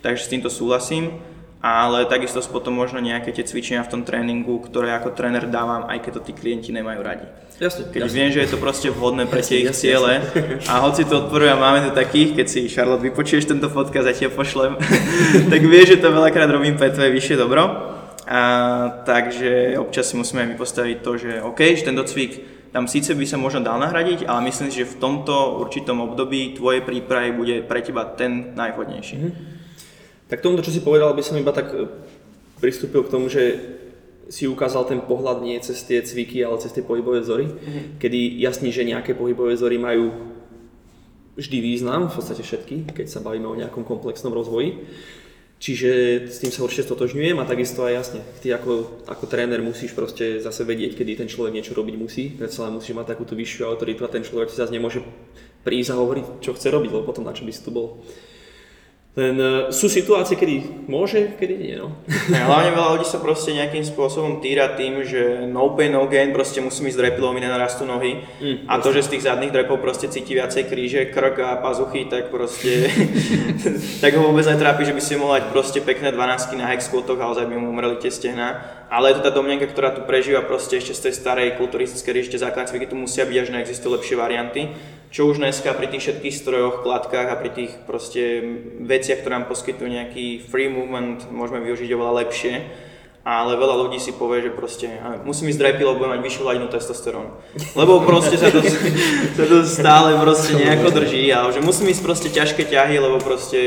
[0.00, 1.20] Takže s týmto súhlasím
[1.64, 6.04] ale takisto potom možno nejaké tie cvičenia v tom tréningu, ktoré ako tréner dávam, aj
[6.04, 7.24] keď to tí klienti nemajú radi.
[7.54, 8.16] Jasne, keď jasne.
[8.18, 10.18] viem, že je to proste vhodné pre tie ich ciele
[10.66, 14.26] a hoci to odporúvam, máme tu takých, keď si Charlotte vypočuješ tento podcast a ti
[14.26, 14.74] pošlem,
[15.52, 17.94] tak vieš, že to veľakrát robím pre tvoje vyššie dobro.
[18.24, 18.40] A,
[19.04, 23.14] takže občas si musíme aj my postaviť to, že OK, že tento cvik tam síce
[23.14, 27.30] by sa možno dal nahradiť, ale myslím si, že v tomto určitom období tvojej prípravy
[27.30, 29.14] bude pre teba ten najvhodnejší.
[29.14, 29.32] Mm-hmm.
[30.26, 31.86] Tak tomuto, čo si povedal, by som iba tak e,
[32.58, 33.62] pristúpil k tomu, že
[34.28, 37.84] si ukázal ten pohľad nie cez tie cviky, ale cez tie pohybové vzory, mm-hmm.
[38.00, 40.12] kedy jasný, že nejaké pohybové vzory majú
[41.34, 44.86] vždy význam, v podstate všetky, keď sa bavíme o nejakom komplexnom rozvoji.
[45.64, 45.90] Čiže
[46.28, 50.36] s tým sa určite stotožňujem a takisto aj jasne, ty ako, ako tréner musíš proste
[50.42, 54.04] zase vedieť, kedy ten človek niečo robiť musí, predsa len musíš mať takúto vyššiu autoritu
[54.04, 55.00] a ten človek si zase nemôže
[55.64, 58.04] prísť a hovoriť, čo chce robiť, lebo potom na čo by si tu bol.
[59.14, 61.78] Len uh, sú situácie, kedy môže, kedy nie.
[61.78, 61.94] No.
[62.34, 66.34] Ja, hlavne veľa ľudí sa proste nejakým spôsobom týra tým, že no pain, no gain,
[66.34, 68.26] proste musím ísť drepilom, mi nenarastú nohy.
[68.42, 72.10] Mm, a to, že z tých zadných drepov proste cíti viacej kríže, krk a pazuchy,
[72.10, 72.90] tak proste
[74.02, 77.22] tak ho vôbec netrápi, že by si mohol mať proste pekné 12 na hex squatoch,
[77.22, 78.82] ale by mu umreli tie stehná.
[78.90, 82.36] Ale je to tá domnenka, ktorá tu prežíva proste ešte z tej starej kulturistickej ríšte
[82.42, 84.74] základné cviky, tu musia byť, až neexistujú lepšie varianty
[85.14, 88.42] čo už dneska pri tých všetkých strojoch, kladkách a pri tých proste
[88.82, 92.54] veciach, ktoré nám poskytujú nejaký free movement, môžeme využiť oveľa lepšie.
[93.22, 96.66] Ale veľa ľudí si povie, že proste musím ísť dry lebo budem mať vyššiu hladinu
[96.68, 97.30] testosterónu.
[97.72, 98.60] Lebo proste sa to,
[99.38, 103.60] sa to stále proste nejako drží, ale že musím ísť proste ťažké ťahy, lebo proste,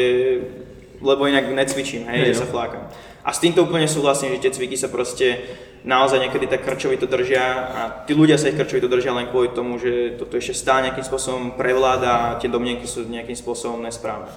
[0.99, 2.91] lebo inak necvičím, hej, ja sa flákam.
[3.23, 5.41] A s týmto úplne súhlasím, že tie cviky sa proste
[5.88, 9.80] naozaj niekedy tak krčovito držia a tí ľudia sa ich krčovito držia len kvôli tomu,
[9.80, 14.28] že toto ešte stále nejakým spôsobom prevláda a tie domnenky sú nejakým spôsobom nesprávne.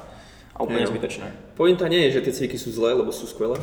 [0.55, 0.93] A úplne no.
[0.93, 1.57] zbytočné.
[1.57, 3.57] Pointa nie je, že tie cviky sú zlé, lebo sú skvelé.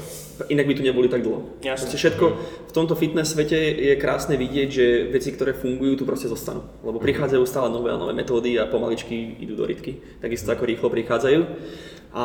[0.49, 1.61] Inak by tu neboli tak dlho.
[1.61, 1.85] Jasne.
[1.85, 2.25] Proste všetko
[2.67, 6.65] v tomto fitness svete je krásne vidieť, že veci, ktoré fungujú, tu proste zostanú.
[6.81, 10.01] Lebo prichádzajú stále nové a nové metódy a pomaličky idú do rytky.
[10.17, 11.41] Takisto ako rýchlo prichádzajú.
[12.17, 12.23] A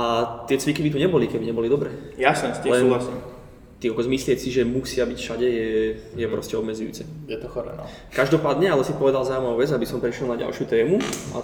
[0.48, 1.92] tie cviky by tu neboli, keby neboli dobré.
[2.16, 3.41] Jasne, s tým súhlasím.
[3.83, 5.71] Ty ako zmyslieť si, že musia byť všade, je,
[6.14, 7.03] je proste obmedzujúce.
[7.27, 7.83] Je to chore, no.
[8.14, 11.03] Každopádne, ale si povedal zaujímavú vec, aby som prešiel na ďalšiu tému.
[11.35, 11.42] A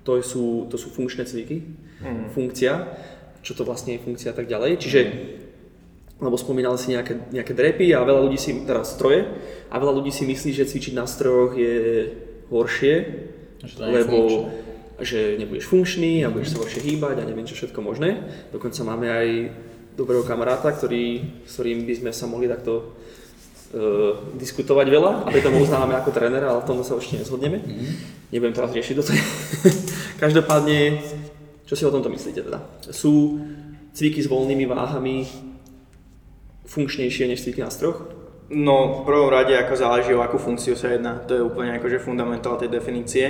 [0.00, 1.60] to sú, to sú funkčné cviky,
[2.00, 2.32] mm.
[2.32, 2.96] funkcia,
[3.44, 4.80] čo to vlastne je funkcia a tak ďalej.
[4.80, 5.00] Čiže,
[6.24, 9.28] lebo spomínal si nejaké, nejaké drepy a veľa ľudí si, teraz stroje,
[9.68, 11.76] a veľa ľudí si myslí, že cvičiť na strojoch je
[12.48, 12.94] horšie,
[13.84, 14.16] lebo
[14.48, 14.68] funkčné
[15.00, 18.20] že nebudeš funkčný a budeš sa horšie hýbať a neviem čo všetko možné.
[18.52, 19.28] Dokonca máme aj
[20.00, 22.96] dobrého kamaráta, ktorý, s ktorým by sme sa mohli takto
[23.76, 27.60] uh, diskutovať veľa a preto ho uznávame ako trénera, ale v tomto sa určite nezhodneme.
[27.60, 27.92] Mm-hmm.
[28.32, 29.20] Nebudem teraz riešiť do toho.
[30.24, 31.04] Každopádne,
[31.68, 32.64] čo si o tomto myslíte teda?
[32.88, 33.44] Sú
[33.92, 35.28] cviky s voľnými váhami
[36.64, 38.08] funkčnejšie než cviky na stroch?
[38.50, 41.22] No, v prvom rade ako záleží o akú funkciu sa jedná.
[41.28, 43.26] To je úplne akože fundamentál tej definície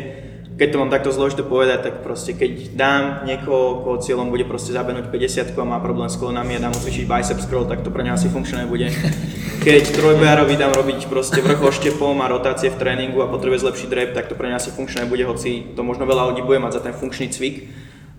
[0.61, 4.77] keď to mám takto zložito povedať, tak proste keď dám niekoho, koho cieľom bude proste
[4.77, 7.89] zabenúť 50 a má problém s kolenami a dám mu cvičiť bicep scroll, tak to
[7.89, 8.93] pre neho asi funkčné bude.
[9.65, 14.11] Keď trojbojarovi dám robiť proste vrch oštepom a rotácie v tréningu a potrebuje zlepšiť drep,
[14.13, 16.85] tak to pre neho asi funkčné bude, hoci to možno veľa ľudí bude mať za
[16.85, 17.65] ten funkčný cvik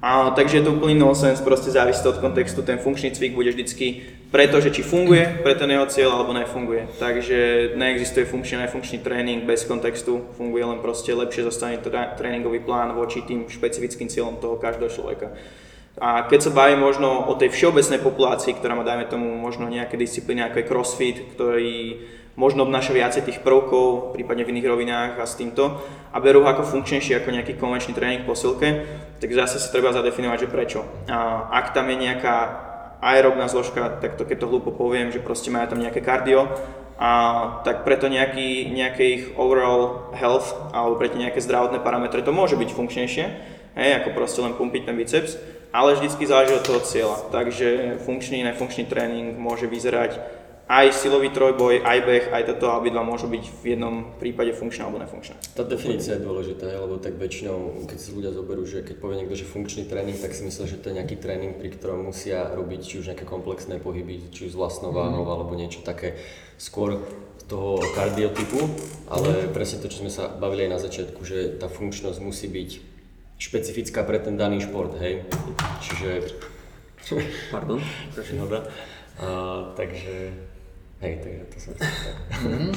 [0.02, 4.02] a, takže je to úplný nonsens, proste závisí od kontextu, ten funkčný cvik bude vždycky
[4.34, 6.98] preto, že či funguje pre ten jeho cieľ alebo nefunguje.
[6.98, 11.78] Takže neexistuje funkčný nefunkčný tréning bez kontextu, funguje len proste lepšie zostane
[12.18, 15.38] tréningový plán voči tým špecifickým cieľom toho každého človeka.
[16.00, 20.00] A keď sa bavím možno o tej všeobecnej populácii, ktorá má, dajme tomu, možno nejaké
[20.00, 21.76] disciplíny ako je crossfit, ktorý
[22.40, 25.84] možno obnáša viacej tých prvkov, prípadne v iných rovinách a s týmto
[26.16, 28.68] a berú ho ako funkčnejší ako nejaký konvenčný tréning v posilke,
[29.22, 30.80] tak zase si treba zadefinovať, že prečo.
[31.06, 32.36] A ak tam je nejaká
[33.06, 36.50] aerobná zložka, tak to keď to hlúpo poviem, že proste majú tam nejaké kardio,
[37.02, 37.12] a
[37.66, 42.70] tak preto nejaký, nejaké ich overall health alebo preto nejaké zdravotné parametre to môže byť
[42.78, 43.26] funkčnejšie,
[43.74, 45.34] hej, ako proste len pumpiť ten biceps,
[45.74, 47.18] ale vždycky záleží od toho cieľa.
[47.34, 50.22] Takže funkčný, nefunkčný tréning môže vyzerať
[50.72, 55.04] aj silový trojboj, aj beh, aj toto, obidva môžu byť v jednom prípade funkčné alebo
[55.04, 55.36] nefunkčné.
[55.52, 59.36] Tá definícia je dôležitá, lebo tak väčšinou, keď si ľudia zoberú, že keď povie niekto,
[59.36, 62.80] že funkčný tréning, tak si myslia, že to je nejaký tréning, pri ktorom musia robiť
[62.88, 65.32] či už nejaké komplexné pohyby, či už s vlastnou váhou, mm.
[65.36, 66.16] alebo niečo také
[66.56, 67.04] skôr
[67.52, 68.64] toho kardiotypu,
[69.12, 69.52] ale mm.
[69.52, 72.70] presne to, čo sme sa bavili aj na začiatku, že tá funkčnosť musí byť
[73.44, 75.28] špecifická pre ten daný šport, hej.
[75.84, 76.32] Čiže...
[77.52, 77.84] Pardon?
[79.22, 80.34] Uh, takže
[81.02, 81.74] Hej, takže to som
[82.46, 82.72] mm-hmm.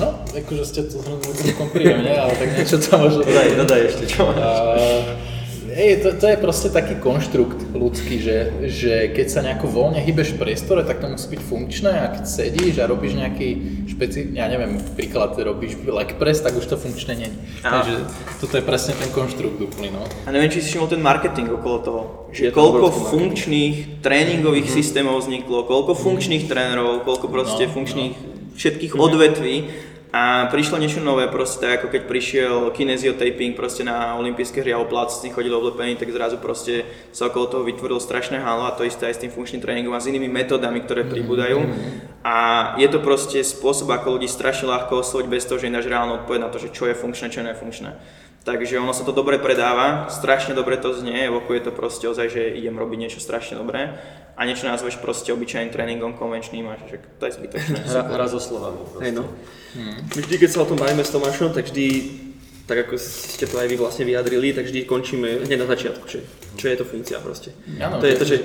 [0.00, 3.22] No, akože ste to zhrnuli celkom príjemne, ale tak niečo tam možno...
[3.22, 4.42] Dodaj, dodaj ešte, čo máš.
[4.42, 5.33] Uh,
[5.74, 8.38] Hej, to, to je proste taký konštrukt ľudský, že,
[8.70, 12.24] že keď sa nejako voľne hýbeš v priestore, tak to musí byť funkčné a keď
[12.30, 13.48] sedíš a robíš nejaký
[13.90, 14.30] špeci...
[14.38, 17.38] ja neviem, príklad, robíš leg press, tak už to funkčné není.
[17.66, 18.06] Takže
[18.38, 20.06] toto je presne ten konštrukt úplný, no.
[20.24, 24.78] A neviem, či si všimol ten marketing okolo toho, že je koľko funkčných tréningových mm-hmm.
[24.78, 28.54] systémov vzniklo, koľko funkčných trénerov, koľko proste no, funkčných no.
[28.54, 29.06] všetkých mm-hmm.
[29.10, 29.54] odvetví
[30.14, 34.78] a prišlo niečo nové, proste ako keď prišiel kinesiotaping proste na olympijské hry a
[35.10, 39.10] si chodili oblepený, tak zrazu proste sa okolo toho vytvorilo strašné halo a to isté
[39.10, 41.66] aj s tým funkčným tréningom a s inými metódami, ktoré pribúdajú.
[42.22, 42.36] A
[42.78, 46.46] je to proste spôsob, ako ľudí strašne ľahko osloviť bez toho, že ináč reálne odpoveď
[46.46, 47.98] na to, že čo je funkčné, čo nie je funkčné.
[48.46, 52.54] Takže ono sa to dobre predáva, strašne dobre to znie, evokuje to proste ozaj, že
[52.54, 53.98] idem robiť niečo strašne dobré
[54.34, 57.78] a niečo nazveš proste obyčajným tréningom konvenčným a že to je zbytočné.
[57.86, 58.82] Hra, hra so slovami.
[58.98, 59.30] Hej no.
[59.74, 59.98] Hmm.
[60.10, 61.86] Vždy, keď sa o tom bavíme s Tomášom, tak vždy,
[62.66, 66.22] tak ako ste to aj vy vlastne vyjadrili, tak vždy končíme hneď na začiatku, že
[66.58, 67.54] čo je to funkcia proste.
[67.78, 68.36] Ano, to je to, že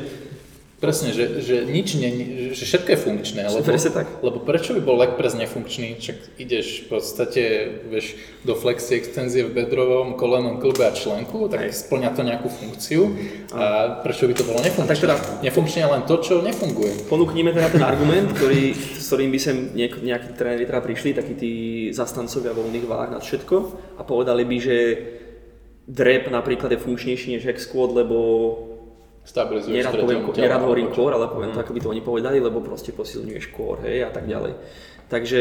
[0.79, 2.11] Presne, že, že nič nie,
[2.55, 4.07] že všetko je funkčné, lebo, tak.
[4.23, 7.43] lebo prečo by bol leg press nefunkčný, čak ideš v podstate
[7.91, 8.15] vieš,
[8.47, 11.75] do flexie extenzie v bedrovom, kolenom, klbe a členku, tak Aj.
[11.75, 13.11] splňa to nejakú funkciu
[13.51, 14.87] a prečo by to bolo nefunkčné?
[14.87, 17.11] tak teda, nefunkčné len to, čo nefunguje.
[17.11, 21.35] Ponúknime teda ten argument, ktorý, s ktorým by sem niek- nejakí tréneri teda prišli, takí
[21.35, 21.51] tí
[21.91, 23.55] zastancovia voľných váh nad všetko
[23.99, 24.77] a povedali by, že
[25.91, 28.15] drep napríklad je funkčnejší než hex squat, lebo
[29.25, 31.55] stabilizuješ nerad, poviem, nerad hovorím core, ale poviem mm.
[31.55, 34.53] to, ako by to oni povedali, lebo proste posilňuješ core, hej, a tak ďalej.
[35.09, 35.39] Takže,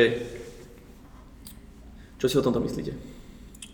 [2.16, 3.18] čo si o tomto myslíte?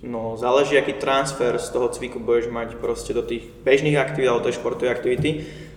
[0.05, 4.45] No, záleží, aký transfer z toho cviku budeš mať proste do tých bežných aktivít alebo
[4.45, 5.31] tej športovej aktivity.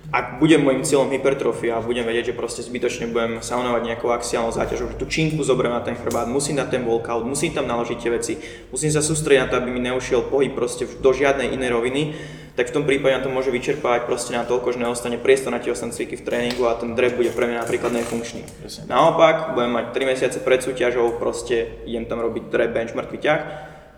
[0.08, 4.56] Ak budem môjim cieľom hypertrofia a budem vedieť, že proste zbytočne budem saunovať nejakou axiálnou
[4.56, 7.98] záťažou, že tú činku zoberiem na ten chrbát, musím dať ten walkout, musím tam naložiť
[8.00, 8.34] tie veci,
[8.72, 12.16] musím sa sústrediť na to, aby mi neušiel pohyb proste do žiadnej inej roviny,
[12.56, 15.60] tak v tom prípade na to môže vyčerpávať proste na toľko, že neostane priestor na
[15.60, 18.48] tie ostatné cviky v tréningu a ten drep bude pre mňa napríklad nefunkčný.
[18.88, 23.42] Naopak, budem mať 3 mesiace pred súťažou, proste idem tam robiť drep, bench, mŕtvy ťah,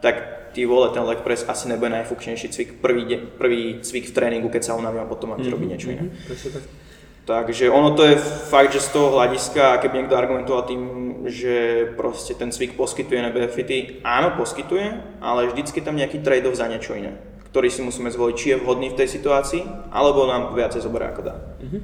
[0.01, 0.15] tak
[0.53, 4.49] ty vole, ten leg press asi nebude najfunkčnejší cvik, prvý, de- prvý cvik v tréningu,
[4.49, 5.53] keď sa unavím a potom máte mm-hmm.
[5.53, 6.03] robiť niečo iné.
[6.09, 6.87] Mm-hmm.
[7.29, 8.17] Takže ono to je
[8.49, 10.81] fakt, že z toho hľadiska, keby niekto argumentoval tým,
[11.29, 16.97] že proste ten cvik poskytuje benefity, áno, poskytuje, ale vždycky tam nejaký trade-off za niečo
[16.97, 21.09] iné ktorý si musíme zvoliť, či je vhodný v tej situácii, alebo nám viacej zoberie
[21.09, 21.35] ako dá.
[21.65, 21.77] Mhm.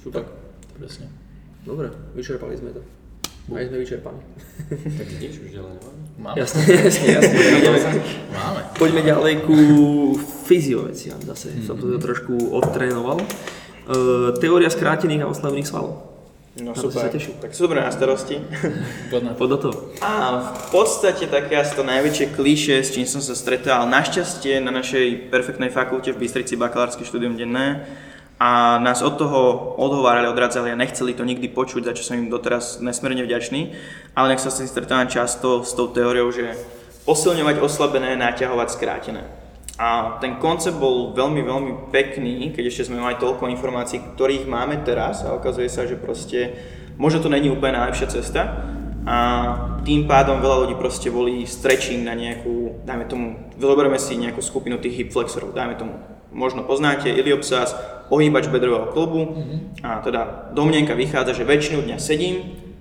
[0.00, 0.24] Super.
[0.76, 1.06] Presne.
[1.64, 2.80] Dobre, vyčerpali sme to.
[3.52, 4.20] Aj sme vyčerpaní.
[5.00, 5.76] tak nič už ďalej
[6.14, 6.36] Máme.
[6.38, 7.90] Jasne, jasne, jasne.
[8.38, 8.60] Máme.
[8.78, 9.56] Poďme ďalej ku
[10.46, 11.50] fyzioveciam zase.
[11.50, 11.66] Mm-hmm.
[11.66, 13.18] Som to trošku odtrénoval.
[13.84, 16.14] Uh, teória skrátených a oslavených svalov.
[16.54, 18.38] No Na super, tak sú dobré na starosti.
[19.10, 19.74] Poď do toho.
[19.98, 24.70] A v podstate také asi to najväčšie klíše, s čím som sa stretal, našťastie na
[24.70, 27.82] našej perfektnej fakulte v Bystrici bakalárske štúdium denné
[28.44, 32.28] a nás od toho odhovárali, odradzali a nechceli to nikdy počuť, za čo som im
[32.28, 33.72] doteraz nesmierne vďačný,
[34.12, 36.52] ale nech sa s tým stretávam často s tou teóriou, že
[37.08, 39.24] posilňovať oslabené, naťahovať skrátené.
[39.80, 44.84] A ten koncept bol veľmi, veľmi pekný, keď ešte sme mali toľko informácií, ktorých máme
[44.84, 46.52] teraz a ukazuje sa, že proste
[47.00, 48.60] možno to není úplne najlepšia cesta
[49.08, 49.16] a
[49.88, 53.26] tým pádom veľa ľudí proste volí stretching na nejakú, dajme tomu,
[53.56, 55.96] vyberieme si nejakú skupinu tých hip flexorov, dajme tomu,
[56.34, 57.72] možno poznáte iliopsas,
[58.12, 59.58] ohýbač bedrového klubu mm-hmm.
[59.86, 60.20] a teda
[60.52, 62.36] domnenka vychádza, že väčšinu dňa sedím,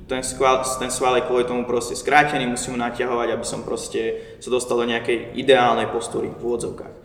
[0.10, 4.20] ten, skval, ten sval je kvôli tomu proste skrátený, musím ho naťahovať, aby som proste
[4.44, 6.96] sa dostal do nejakej ideálnej postúry v úvodzovkách.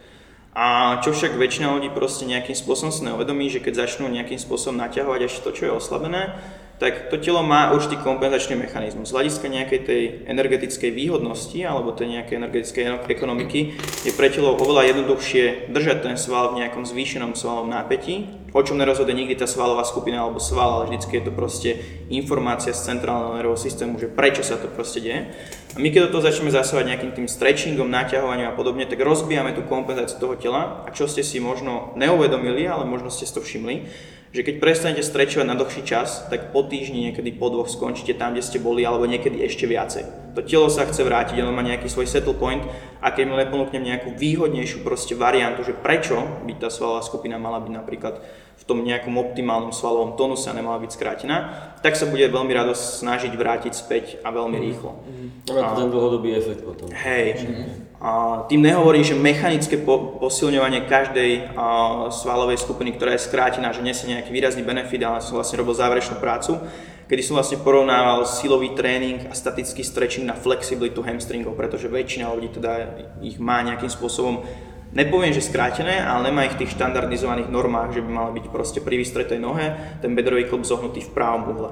[0.59, 4.75] A čo však väčšina ľudí proste nejakým spôsobom si neuvedomí, že keď začnú nejakým spôsobom
[4.83, 6.35] naťahovať ešte to, čo je oslabené,
[6.79, 9.11] tak to telo má určitý kompenzačný mechanizmus.
[9.11, 13.75] Z hľadiska nejakej tej energetickej výhodnosti alebo tej nejakej energetickej ekonomiky
[14.07, 18.79] je pre telo oveľa jednoduchšie držať ten sval v nejakom zvýšenom svalovom nápetí, o čom
[18.79, 21.71] nerozhoduje nikdy tá svalová skupina alebo sval, ale vždycky je to proste
[22.15, 25.35] informácia z centrálneho nervového systému, že prečo sa to proste deje.
[25.75, 29.51] A my keď do toho začneme zasávať nejakým tým stretchingom, naťahovaním a podobne, tak rozbijame
[29.51, 33.43] tú kompenzáciu toho tela a čo ste si možno neuvedomili, ale možno ste si to
[33.43, 33.85] všimli,
[34.29, 38.37] že keď prestanete strečovať na dlhší čas, tak po týždni, niekedy po dvoch skončíte tam,
[38.37, 40.37] kde ste boli, alebo niekedy ešte viacej.
[40.37, 42.61] To telo sa chce vrátiť, ono má nejaký svoj settle point
[43.01, 47.59] a keď mu neponúknem nejakú výhodnejšiu proste variantu, že prečo by tá svalová skupina mala
[47.59, 48.21] byť napríklad
[48.59, 51.37] v tom nejakom optimálnom svalovom tónuse a nemala byť skrátená,
[51.81, 54.99] tak sa bude veľmi rado snažiť vrátiť späť a veľmi rýchlo.
[54.99, 55.57] Mm-hmm.
[55.57, 56.91] Má to ten dlhodobý efekt potom.
[56.91, 57.39] Hej.
[57.39, 57.88] Mm-hmm.
[57.99, 61.51] A tým nehovorím, že mechanické po, posilňovanie každej
[62.15, 66.23] svalovej skupiny, ktorá je skrátená, že nesie nejaký výrazný benefit, ale som vlastne robil záverečnú
[66.23, 66.63] prácu,
[67.11, 72.55] kedy som vlastne porovnával silový tréning a statický stretching na flexibilitu hamstringov, pretože väčšina ľudí
[72.55, 74.47] teda ich má nejakým spôsobom
[74.89, 78.81] Nepoviem, že skrátené, ale nemá ich v tých štandardizovaných normách, že by mali byť proste
[78.81, 81.71] pri vystretej nohe, ten bedrový klub zohnutý v pravom uhle.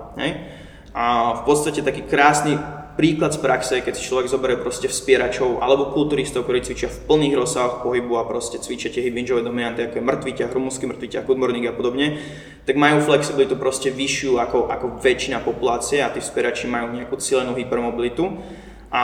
[0.92, 2.60] A v podstate taký krásny
[2.96, 7.36] príklad z praxe, keď si človek zoberie proste vspieračov alebo kulturistov, ktorí cvičia v plných
[7.36, 11.24] rozsahoch pohybu a proste cvičia tie hybinžové dominanty, ako je mŕtvý ťah, rumúnsky mŕtvý ťah,
[11.28, 12.06] a podobne,
[12.64, 17.52] tak majú flexibilitu proste vyššiu ako, ako väčšina populácie a tí vspierači majú nejakú cielenú
[17.52, 18.32] hypermobilitu.
[18.88, 19.02] A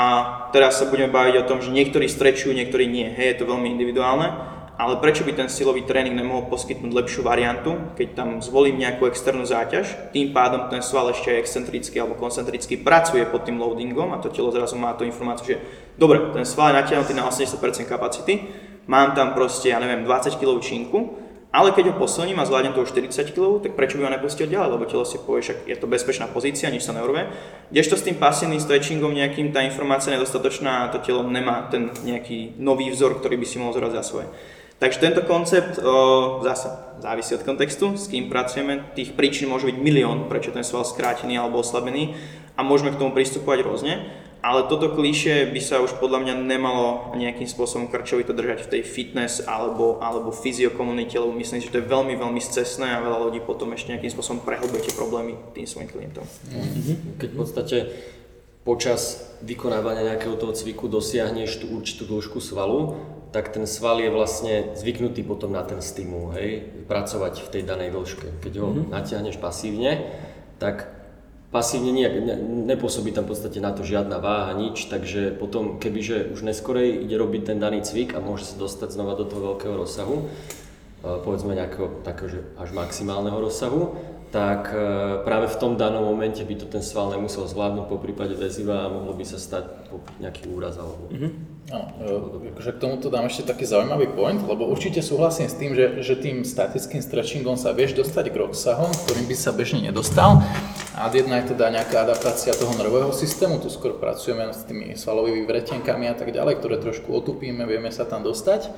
[0.56, 3.12] teraz sa budeme baviť o tom, že niektorí strečujú, niektorí nie.
[3.12, 7.76] Hej, je to veľmi individuálne ale prečo by ten silový tréning nemohol poskytnúť lepšiu variantu,
[7.94, 12.80] keď tam zvolím nejakú externú záťaž, tým pádom ten sval ešte aj excentricky alebo koncentricky
[12.80, 15.62] pracuje pod tým loadingom a to telo zrazu má tú informáciu, že
[16.00, 18.48] dobre, ten sval je natiahnutý na 80% kapacity,
[18.88, 21.20] mám tam proste, ja neviem, 20 kg činku,
[21.52, 24.48] ale keď ho posilním a zvládnem to už 40 kg, tak prečo by ho nepustil
[24.48, 27.28] ďalej, lebo telo si povie, že je to bezpečná pozícia, nič sa neurve.
[27.68, 32.56] Kdežto s tým pasívnym stretchingom nejakým tá informácia nedostatočná a to telo nemá ten nejaký
[32.56, 34.26] nový vzor, ktorý by si mohol zrozť za svoje.
[34.82, 36.66] Takže tento koncept o, zase
[36.98, 38.82] závisí od kontextu, s kým pracujeme.
[38.98, 42.18] Tých príčin môže byť milión, prečo ten sval skrátený alebo oslabený
[42.58, 44.10] a môžeme k tomu pristupovať rôzne.
[44.42, 48.82] Ale toto klíše by sa už podľa mňa nemalo nejakým spôsobom krčovito držať v tej
[48.82, 53.38] fitness alebo, alebo fyziokomunite, lebo myslím že to je veľmi, veľmi scesné a veľa ľudí
[53.38, 56.26] potom ešte nejakým spôsobom prehlbujete problémy tým svojim klientom.
[57.22, 57.76] Keď v podstate
[58.66, 62.98] počas vykonávania nejakého toho cviku dosiahneš tú určitú dĺžku svalu,
[63.32, 67.90] tak ten sval je vlastne zvyknutý potom na ten stimul, hej, pracovať v tej danej
[67.96, 68.28] dĺžke.
[68.44, 68.92] Keď ho mm-hmm.
[68.92, 70.12] natiahneš pasívne,
[70.60, 70.92] tak
[71.48, 72.36] pasívne nejak, ne,
[72.76, 77.16] nepôsobí tam v podstate na to žiadna váha, nič, takže potom kebyže už neskorej ide
[77.16, 80.28] robiť ten daný cvik a môže sa dostať znova do toho veľkého rozsahu,
[81.02, 83.96] povedzme nejakého takého, že až maximálneho rozsahu,
[84.32, 84.80] tak e,
[85.28, 88.88] práve v tom danom momente by to ten sval nemusel zvládnuť po prípade väziva a
[88.88, 89.92] mohlo by sa stať
[90.24, 91.12] nejaký úraz alebo...
[91.12, 91.51] Mm-hmm.
[91.72, 91.88] No,
[92.52, 96.20] akože k tomuto dám ešte taký zaujímavý point, lebo určite súhlasím s tým, že, že
[96.20, 100.44] tým statickým stretchingom sa vieš dostať k rozsahom, ktorým by sa bežne nedostal.
[100.92, 105.48] A jedna je teda nejaká adaptácia toho nervového systému, tu skôr pracujeme s tými svalovými
[105.48, 108.68] vretenkami a tak ďalej, ktoré trošku otupíme, vieme sa tam dostať.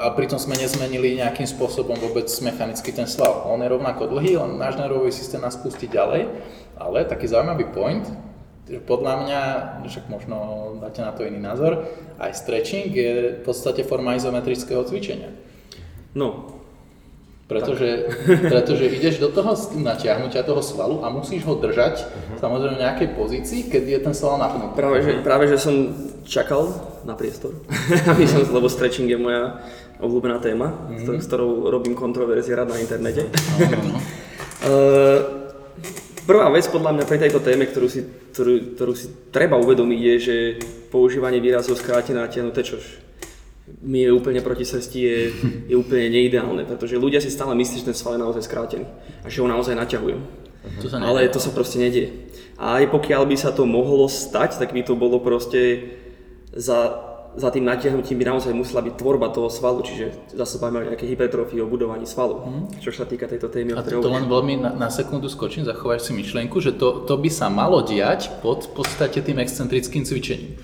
[0.00, 3.44] A pritom sme nezmenili nejakým spôsobom vôbec mechanicky ten sval.
[3.44, 6.32] On je rovnako dlhý, len náš nervový systém nás pustí ďalej,
[6.80, 8.27] ale taký zaujímavý point, že
[8.84, 9.40] podľa mňa,
[9.88, 10.36] však možno
[10.80, 11.88] dáte na to iný názor,
[12.20, 15.32] aj stretching je v podstate forma izometrického cvičenia.
[16.12, 16.58] No,
[17.48, 18.12] pretože,
[18.52, 22.36] pretože ideš do toho natiahnutia toho svalu a musíš ho držať uh-huh.
[22.44, 24.76] samozrejme v nejakej pozícii, keď je ten sval napnutý.
[24.76, 25.96] Práve že, práve, že som
[26.28, 26.68] čakal
[27.08, 27.56] na priestor,
[28.12, 29.64] aby som, lebo stretching je moja
[29.98, 31.18] obľúbená téma, mm-hmm.
[31.18, 33.26] s ktorou robím kontroverzie rád na internete.
[33.26, 33.98] No, no, no.
[36.28, 40.14] Prvá vec podľa mňa pri tejto téme, ktorú si, ktorú, ktorú si treba uvedomiť, je,
[40.20, 40.36] že
[40.92, 42.76] používanie výrazov skrátené a tiahnuté, čo
[43.80, 45.18] mi je úplne proti srsti, je,
[45.72, 48.84] je úplne neideálne, pretože ľudia si stále myslí, že ten sval je naozaj skrátený
[49.24, 50.18] a že ho naozaj naťahujú.
[50.84, 52.28] To sa Ale to sa proste nedieje.
[52.60, 55.96] A aj pokiaľ by sa to mohlo stať, tak by to bolo proste
[56.52, 57.07] za,
[57.38, 61.08] za tým natiahnutím by naozaj musela byť tvorba toho svalu, čiže zase bavíme o nejakej
[61.14, 62.82] hypertrofii, o budovaní svalu, mm.
[62.82, 63.78] čo sa týka tejto témy.
[63.78, 67.14] A to, to len veľmi na, na sekundu skočím, zachováš si myšlienku, že to, to
[67.14, 70.58] by sa malo diať pod v podstate tým excentrickým cvičením.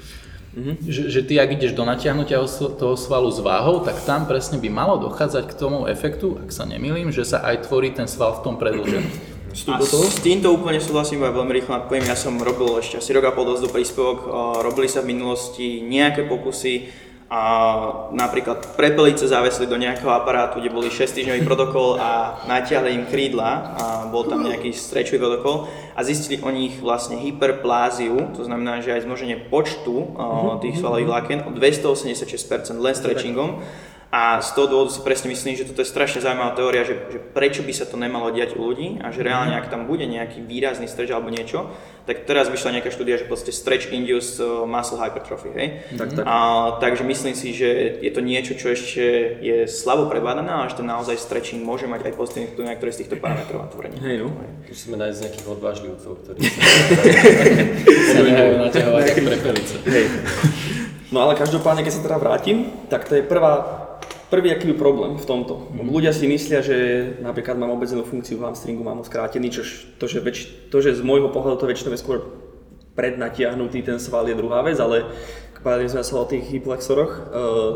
[0.54, 0.86] Mm-hmm.
[0.86, 2.38] Že, že ty, ak ideš do natiahnutia
[2.78, 6.62] toho svalu s váhou, tak tam presne by malo dochádzať k tomu efektu, ak sa
[6.62, 9.33] nemýlim, že sa aj tvorí ten sval v tom predĺžení.
[9.54, 12.10] A s týmto úplne súhlasím aj veľmi rýchlo nadpoviem.
[12.10, 14.18] Ja som robil ešte asi rok a pol dosť do príspevok.
[14.66, 16.90] Robili sa v minulosti nejaké pokusy
[17.30, 17.42] a
[18.10, 23.50] napríklad prepelice zavesli do nejakého aparátu, kde boli 6 týždňový protokol a natiahli im krídla
[23.78, 25.70] a bol tam nejaký strečový protokol.
[25.94, 31.08] A zistili o nich vlastne hyperpláziu, to znamená, že aj zmnoženie počtu uh, tých svalových
[31.14, 33.62] vlákien o 286% len stretchingom
[34.14, 37.18] a z toho dôvodu si presne myslím, že toto je strašne zaujímavá teória, že, že
[37.18, 40.38] prečo by sa to nemalo diať u ľudí a že reálne ak tam bude nejaký
[40.38, 41.74] výrazný stretch alebo niečo,
[42.06, 45.68] tak teraz vyšla nejaká štúdia, že proste stretch induced uh, muscle hypertrophy, hej?
[45.98, 46.24] Tak, tak.
[46.30, 46.36] A,
[46.78, 49.02] takže myslím si, že je to niečo, čo ešte
[49.42, 52.94] je slabo prebádané, ale že to naozaj stretching môže mať aj pozitívny vplyv na niektoré
[52.94, 53.98] z týchto parametrov a tvorení.
[53.98, 54.30] Hej, no.
[54.70, 56.38] Musíme nájsť nejakých odvážlivcov, ktorí
[58.14, 58.20] Sa
[58.62, 59.74] naťahovať ako prepelice.
[59.90, 60.06] Hej.
[61.14, 63.83] No ale každopádne, keď sa teda vrátim, tak to je prvá,
[64.34, 65.70] prvý aký problém v tomto.
[65.70, 65.94] Mm.
[65.94, 66.76] Ľudia si myslia, že
[67.22, 69.62] napríklad mám obmedzenú funkciu v hamstringu, mám ho skrátený, čo
[70.02, 72.18] to, že, väč, to, že z môjho pohľadu to väčšinou je skôr
[72.98, 75.06] prednatiahnutý ten sval je druhá vec, ale
[75.62, 77.12] bavili sme sa o tých hyplexoroch.
[77.30, 77.74] Uh,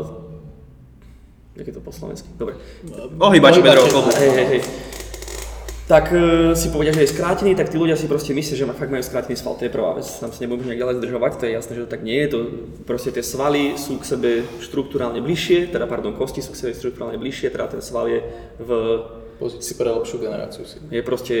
[1.55, 2.27] jak je to po slovensky?
[2.35, 2.59] Dobre.
[3.17, 4.11] Ohýbač bedrového klobu.
[4.19, 4.61] Hej, hej, hej.
[5.89, 8.77] Tak e, si povedia, že je skrátený, tak tí ľudia si proste myslia, že ma
[8.77, 10.05] fakt majú skrátený sval, to je prvá vec.
[10.05, 12.27] Tam sa nebudem nejak ďalej zdržovať, to je jasné, že to tak nie je.
[12.29, 12.39] To,
[12.85, 14.29] proste tie svaly sú k sebe
[14.61, 18.21] štruktúrálne bližšie, teda pardon, kosti sú k sebe štruktúrálne bližšie, teda ten sval je
[18.61, 18.69] v,
[19.39, 20.83] Pozícii pre lepšiu generáciu si.
[20.91, 21.35] je proste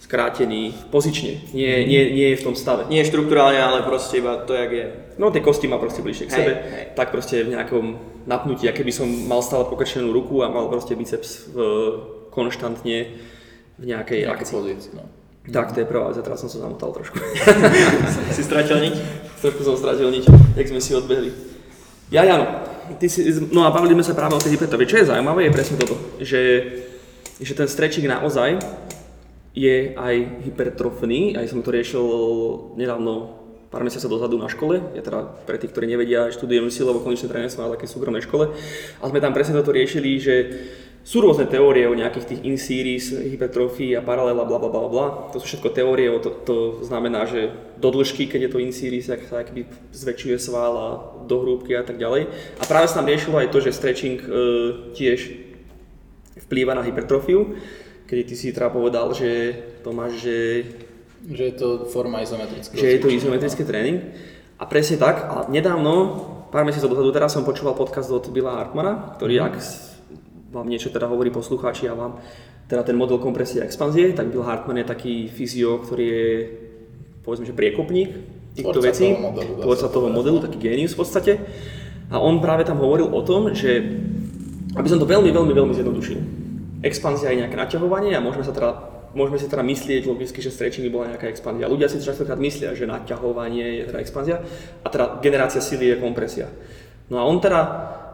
[0.00, 2.86] skrátený pozične, nie, nie, nie je v tom stave.
[2.86, 4.86] Nie štruktúrálne, ale proste iba to, jak je.
[5.18, 6.84] No tie kosti má proste bližšie k Hej, sebe, hej.
[6.94, 7.84] tak proste v nejakom
[8.30, 11.58] napnutí, a keby som mal stále pokrčenú ruku a mal proste biceps v,
[12.30, 12.98] konštantne
[13.76, 14.54] v nejakej Nejaké akcii.
[14.54, 15.04] pozícii, no.
[15.50, 17.16] Tak, to je prvá vec, teraz som sa zamotal trošku.
[18.36, 18.94] Si stratil niť?
[19.40, 21.32] trošku som stratil nič, jak sme si odbehli.
[22.12, 22.44] Ja, Jano,
[23.00, 24.84] ty si, no a bavili sme sa práve o tej hypertrofii.
[24.84, 26.42] Čo je zaujímavé, je presne toto, že,
[27.40, 28.60] že ten stretching naozaj
[29.56, 32.04] je aj hypertrofný, aj som to riešil
[32.76, 33.39] nedávno,
[33.70, 34.82] pár mesiacov dozadu na škole.
[34.98, 38.50] Ja teda pre tých, ktorí nevedia, študujem silovo konečné trénerstvo na takej súkromnej škole.
[38.98, 40.34] A sme tam presne toto riešili, že
[41.00, 45.06] sú rôzne teórie o nejakých tých in-series, hypertrofii a paralela, bla bla bla bla.
[45.32, 49.24] To sú všetko teórie, to, to znamená, že do dĺžky, keď je to in-series, tak
[49.24, 49.64] sa akýby
[49.96, 50.88] zväčšuje sval a
[51.24, 52.28] do hrúbky a tak ďalej.
[52.60, 54.28] A práve sa tam riešilo aj to, že stretching e,
[54.92, 55.18] tiež
[56.50, 57.56] vplýva na hypertrofiu,
[58.04, 60.36] kedy ty si teda povedal, že to máš, že
[61.20, 64.14] Že je to forma izometrického že je to izometrický tréning.
[64.56, 65.92] A presne tak, a nedávno,
[66.48, 69.96] pár mesiacov dozadu, teraz som počúval podcast od Billa Hartmana, ktorý, ak s-
[70.52, 72.20] vám niečo teda hovorí poslucháči a vám
[72.66, 76.28] teda ten model kompresie a expanzie, tak Bill Hartman je taký fyzio, ktorý je
[77.22, 78.10] povedzme, že priekopník
[78.54, 81.32] týchto Tvorca vecí, toho modelu, tvorca toho modelu, taký génius v podstate.
[82.10, 83.78] A on práve tam hovoril o tom, že
[84.74, 86.18] aby som to veľmi, veľmi, veľmi zjednodušil.
[86.82, 88.70] Expanzia je nejaké naťahovanie a môžeme sa teda
[89.14, 91.70] môžeme si teda myslieť logicky, že stretching by bola nejaká expanzia.
[91.70, 94.36] Ľudia si častokrát myslia, že naťahovanie je teda expanzia
[94.82, 96.48] a teda generácia sily je kompresia.
[97.10, 97.60] No a on teda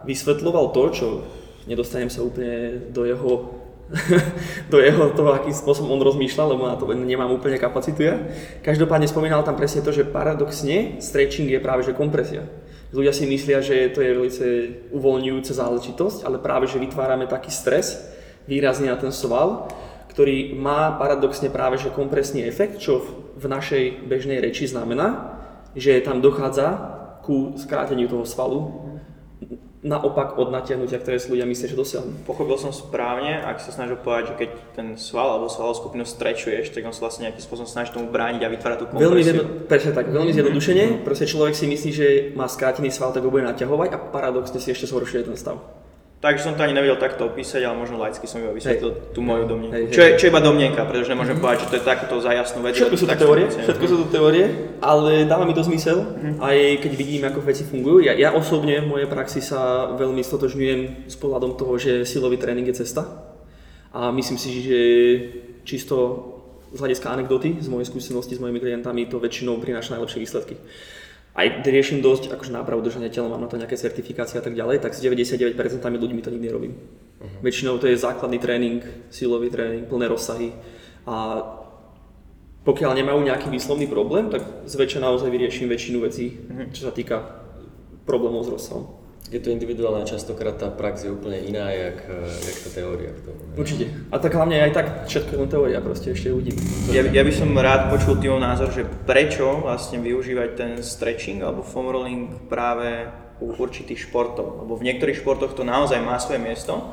[0.09, 1.07] vysvetľoval to, čo
[1.68, 3.32] nedostanem sa úplne do jeho
[4.72, 8.18] do jeho toho, akým spôsobom on rozmýšľa, lebo na to nemám úplne kapacitu ja.
[8.66, 12.51] Každopádne spomínal tam presne to, že paradoxne stretching je práve že kompresia.
[12.90, 14.30] Ľudia si myslia, že to je veľmi
[14.90, 18.11] uvoľňujúca záležitosť, ale práve že vytvárame taký stres
[18.47, 19.70] výrazne na ten sval,
[20.17, 23.05] ktorý má paradoxne práve že kompresný efekt, čo
[23.37, 25.37] v- našej bežnej reči znamená,
[25.77, 26.73] že tam dochádza
[27.21, 28.81] ku skráteniu toho svalu,
[29.85, 32.25] naopak od natiahnutia, ktoré si ľudia myslia, že dosiahnu.
[32.27, 36.75] Pochopil som správne, ak sa snažil povedať, že keď ten sval alebo svalovú skupinu strečuješ,
[36.75, 39.23] tak on sa vlastne nejakým spôsobom snaží tomu brániť a vytvára tú Veľmi, kompresiu.
[39.23, 43.31] zjedno, presne tak, veľmi zjednodušene, proste človek si myslí, že má skrátený sval, tak ho
[43.31, 45.61] bude naťahovať a paradoxne si ešte zhoršuje ten stav.
[46.17, 49.45] Takže som to ani nevedel takto opísať, ale možno laicky som iba vysvetlil tú moju
[49.45, 49.77] domnienku.
[49.77, 49.93] Hej, hej.
[49.93, 52.64] Čo, je, čo je iba domnienka, pretože nemôžem povedať, že to je takéto za jasnú
[52.64, 52.73] vec.
[52.73, 54.45] Všetko sú to teórie, všetko sú to teórie,
[54.81, 58.01] ale dáva mi to zmysel, aj keď vidím, ako veci fungujú.
[58.01, 62.64] Ja, ja osobne v mojej praxi sa veľmi stotožňujem s pohľadom toho, že silový tréning
[62.64, 63.05] je cesta.
[63.93, 64.81] A myslím si, že
[65.69, 65.97] čisto
[66.73, 70.57] z hľadiska anekdoty, z mojej skúsenosti s mojimi klientami, to väčšinou prináša najlepšie výsledky.
[71.37, 72.80] Aj riešim dosť akože nápravu
[73.12, 75.53] tela, mám na to nejaké certifikácie a tak ďalej, tak s 99%
[75.84, 76.80] ľuďmi to nikdy nerobím.
[77.45, 78.80] Väčšinou to je základný tréning,
[79.12, 80.57] silový tréning, plné rozsahy
[81.05, 81.45] a
[82.64, 86.41] pokiaľ nemajú nejaký výslovný problém, tak zväčša naozaj vyrieším väčšinu vecí,
[86.74, 87.47] čo sa týka
[88.09, 89.06] problémov s rozsahom.
[89.27, 93.20] Je to individuálne, častokrát tá prax je úplne iná, jak, eh, jak tá teória k
[93.27, 93.41] tomu.
[93.43, 93.55] ne?
[93.59, 93.85] Určite.
[94.14, 96.55] A tak hlavne aj tak všetko je len teória, proste ešte uvidím.
[96.95, 101.66] Ja, ja by som rád počul Timov názor, že prečo vlastne využívať ten stretching alebo
[101.66, 106.89] foam rolling práve u určitých športov, lebo v niektorých športoch to naozaj má svoje miesto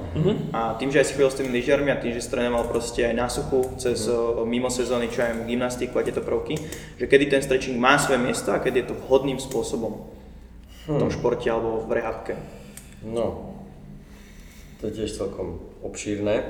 [0.51, 2.99] a tým, že aj si chodil s tými lyžiarmi a tým, že si trénoval proste
[3.07, 6.59] aj na suchu cez o, mimo sezóny, čo aj gymnastiku a tieto prvky,
[6.99, 10.12] že kedy ten stretching má svoje miesto a kedy je to vhodným spôsobom.
[10.88, 12.34] V tom športe alebo v rehabke?
[13.03, 13.55] No,
[14.84, 16.43] to je tiež celkom obšírne.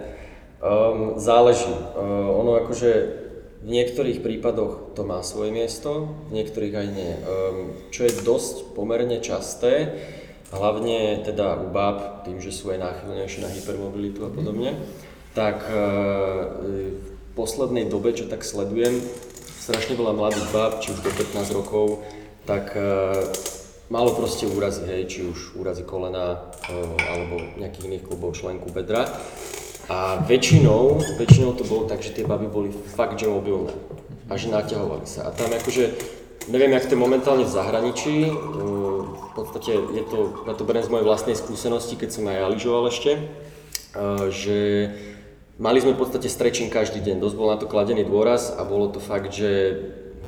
[0.63, 1.69] Um, záleží.
[1.69, 2.91] Uh, ono akože
[3.63, 7.13] v niektorých prípadoch to má svoje miesto, v niektorých aj nie.
[7.13, 9.93] Um, čo je dosť pomerne časté,
[10.49, 14.77] hlavne teda u báb, tým, že sú aj náchylnejšie na hypermobilitu a podobne,
[15.38, 19.01] tak uh, v poslednej dobe, čo tak sledujem,
[19.61, 22.01] strašne veľa mladých báb, či už do 15 rokov,
[22.49, 23.25] tak uh,
[23.93, 29.05] malo proste úrazy, hej, či už úrazy kolena uh, alebo nejakých iných klubov členku bedra.
[29.85, 33.69] A väčšinou, väčšinou to bolo tak, že tie baby boli fakt že mobilné
[34.25, 35.29] a že naťahovali sa.
[35.29, 35.93] A tam akože,
[36.49, 40.81] neviem, jak to je momentálne v zahraničí, uh, v podstate je to, na to beriem
[40.81, 42.47] z mojej vlastnej skúsenosti, keď som aj ja
[42.89, 44.57] ešte, uh, že
[45.61, 48.89] mali sme v podstate stretching každý deň, dosť bol na to kladený dôraz a bolo
[48.89, 49.77] to fakt, že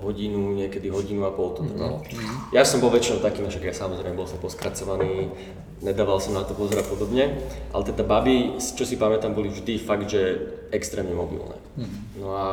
[0.05, 2.05] hodinu, niekedy hodinu a pol to trvalo.
[2.05, 2.53] Mm-hmm.
[2.53, 5.33] Ja som bol väčšinou taký, no však ja samozrejme bol som poskracovaný,
[5.81, 7.41] nedával som na to pozor a podobne,
[7.73, 11.57] ale teda baby, čo si pamätám, boli vždy fakt, že extrémne mobilné.
[11.75, 11.99] Mm-hmm.
[12.21, 12.47] No a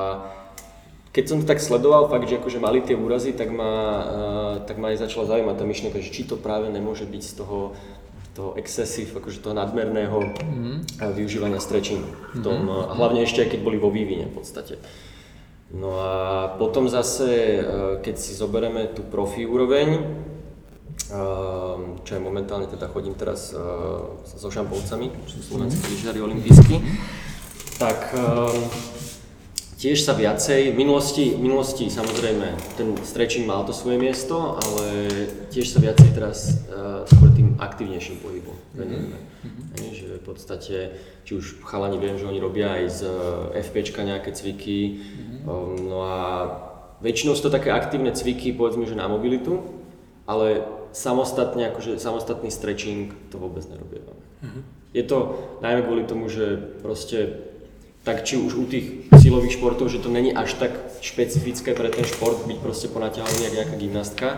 [1.12, 4.80] keď som to tak sledoval, fakt, že akože mali tie úrazy, tak ma, uh, tak
[4.80, 7.76] ma aj začala zaujímať tá myšlienka, že či to práve nemôže byť z toho
[8.32, 10.76] toho excessive, akože toho nadmerného mm-hmm.
[11.12, 12.40] využívania stretchingu.
[12.40, 12.88] Tom, mm-hmm.
[12.88, 14.80] A hlavne ešte aj keď boli vo vývine v podstate.
[15.72, 17.60] No a potom zase, e,
[18.04, 20.00] keď si zoberieme tú profi úroveň, e,
[22.04, 23.58] čo je momentálne, teda chodím teraz e,
[24.20, 26.76] so šampovcami, čo sú slovenskí lyžiari olimpijskí,
[27.80, 28.14] tak
[29.80, 34.86] tiež sa viacej, v minulosti, v minulosti samozrejme ten stretching mal to svoje miesto, ale
[35.50, 36.62] tiež sa viacej teraz
[37.10, 39.18] skôr tým aktívnejším pohybom venujeme.
[39.18, 39.61] Mm-hmm.
[39.72, 40.76] Že v podstate,
[41.24, 43.00] či už chalani viem, že oni robia aj z
[43.56, 45.32] FPčka nejaké cviky, mm-hmm
[45.82, 46.18] no a
[47.02, 49.58] väčšinou sú to také aktívne cviky, povedzme, že na mobilitu,
[50.24, 50.62] ale
[50.94, 54.22] samostatne, akože samostatný stretching to vôbec nerobievame.
[54.44, 54.62] Uh-huh.
[54.94, 57.48] Je to najmä kvôli tomu, že proste
[58.02, 62.02] tak či už u tých silových športov, že to není až tak špecifické pre ten
[62.02, 64.28] šport byť proste ponaťahaný ako nejaká gymnastka,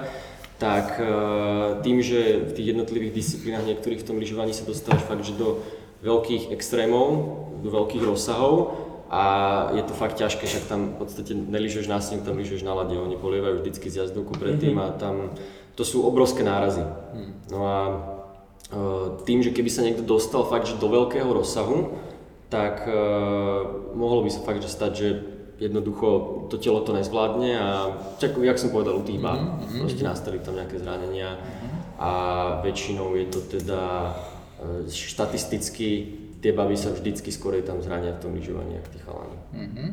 [0.59, 1.07] tak e,
[1.83, 5.63] tým, že v tých jednotlivých disciplínach niektorých v tom lyžovaní sa dostávaš fakt, že do
[6.07, 7.07] veľkých extrémov,
[7.65, 8.85] do veľkých rozsahov,
[9.15, 9.25] a
[9.77, 12.99] je to fakt ťažké, však tam v podstate neližuješ na sníh, tam ližuješ na lade,
[12.99, 14.91] oni polievajú vždycky z jazdovku predtým mm-hmm.
[14.91, 15.15] a tam
[15.79, 16.83] to sú obrovské nárazy.
[16.83, 17.33] Mm.
[17.51, 21.95] No a uh, tým, že keby sa niekto dostal fakt, že do veľkého rozsahu,
[22.51, 25.09] tak uh, mohlo by sa fakt, že stať, že
[25.65, 26.07] jednoducho
[26.53, 27.69] to telo to nezvládne a
[28.21, 29.81] čak, jak som povedal, u tých mm-hmm.
[29.81, 31.71] proste nastali tam nejaké zranenia mm-hmm.
[31.99, 32.11] a
[32.61, 34.13] väčšinou je to teda
[34.89, 39.39] štatisticky tie baby sa vždycky skorej tam zrania v tom lyžovaní, ako tí chalani.
[39.57, 39.89] Mm-hmm.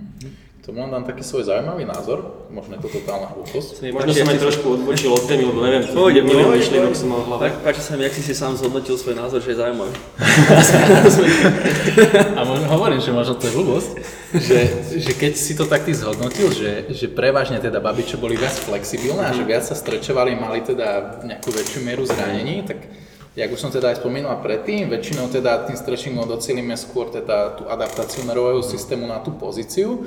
[0.61, 3.81] Tomu vám dám taký svoj zaujímavý názor, možno je to totálna hlúposť.
[3.97, 7.33] Možno som aj trošku odbočil od témy, lebo neviem, Pôjde, milión myšlienok som mal v
[7.33, 7.49] hlave.
[7.65, 9.89] Páči sa mi, ak si si sám zhodnotil svoj názor, že je zaujímavý.
[12.37, 13.89] A možno hovorím, že možno to je hlúposť,
[14.37, 14.59] že,
[15.01, 18.53] že keď si to tak ty zhodnotil, že, že prevažne teda baby, čo boli viac
[18.53, 22.85] flexibilné a že viac sa strečovali, mali teda nejakú väčšiu mieru zranení, tak
[23.31, 27.63] Jak už som teda aj spomínal predtým, väčšinou teda tým stretchingom docelíme skôr teda tú
[27.63, 30.03] adaptáciu nervového systému na tú pozíciu.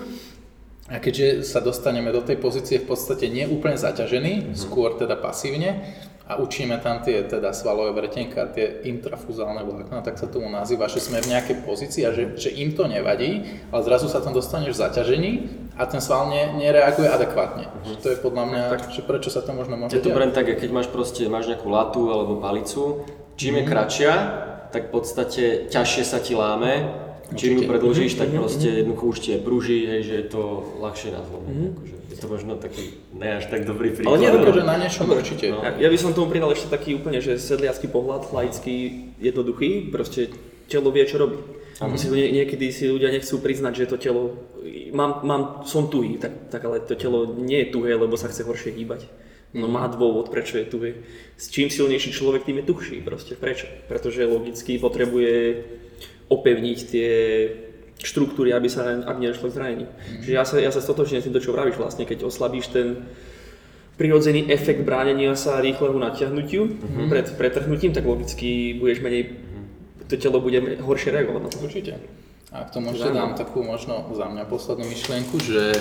[0.92, 4.56] A keďže sa dostaneme do tej pozície v podstate nie úplne zaťažený, mm-hmm.
[4.56, 5.80] skôr teda pasívne,
[6.24, 11.04] a učíme tam tie teda svalové vretenka, tie intrafuzálne vlákna, tak sa tomu nazýva, že
[11.04, 14.72] sme v nejakej pozícii a že, že im to nevadí, ale zrazu sa tam dostaneš
[14.72, 15.32] v zaťažení
[15.76, 17.68] a ten sval ne, nereaguje adekvátne.
[17.68, 18.00] Uh-huh.
[18.00, 20.48] To je podľa mňa, tak, že prečo sa to možno môže Je to len tak,
[20.48, 23.04] keď máš proste, máš nejakú latu alebo palicu,
[23.36, 23.60] čím uh-huh.
[23.60, 23.68] je mhm.
[23.68, 24.12] kratšia,
[24.72, 29.18] tak v podstate ťažšie sa ti láme, čím ju predlžíš, tak mhm, proste jednoducho už
[29.24, 30.42] tie prúži, hej, že je to
[30.84, 31.48] ľahšie na zlomu.
[31.48, 31.70] Mm-hmm.
[31.72, 32.84] Akože je to možno taký
[33.16, 34.14] ne až tak dobrý príklad.
[34.14, 35.46] Ale nie, že na niečom určite.
[35.50, 35.64] No.
[35.66, 40.30] Ja, ja by som tomu pridal ešte taký úplne, že sedliacký pohľad, laický, jednoduchý, proste
[40.70, 41.42] telo vie, čo robí.
[41.82, 41.98] Ano.
[41.98, 44.22] Si nie, niekedy si ľudia nechcú priznať, že to telo,
[44.94, 48.46] mám, mám, som tuhý, tak, tak ale to telo nie je tuhé, lebo sa chce
[48.46, 49.10] horšie hýbať.
[49.54, 50.90] No má dôvod, prečo je tuhé.
[51.38, 53.38] S čím silnejší človek, tým je tuhší proste.
[53.38, 53.70] Prečo?
[53.86, 55.62] Pretože logicky potrebuje
[56.28, 57.10] opevniť tie
[58.04, 59.88] štruktúry, aby sa aby nedošlo k zraneniu.
[59.88, 60.20] Mm.
[60.20, 63.06] Čiže ja sa, ja sa stotočne s týmto, čo vravíš vlastne, keď oslabíš ten
[63.94, 67.06] prirodzený efekt bránenia sa rýchleho natiahnutiu mm-hmm.
[67.06, 69.38] pred pretrhnutím, tak logicky budeš menej,
[70.10, 71.58] to telo bude horšie reagovať na to.
[71.62, 71.92] Určite.
[72.54, 75.74] A k tomu ešte dám takú možno za mňa poslednú myšlienku, že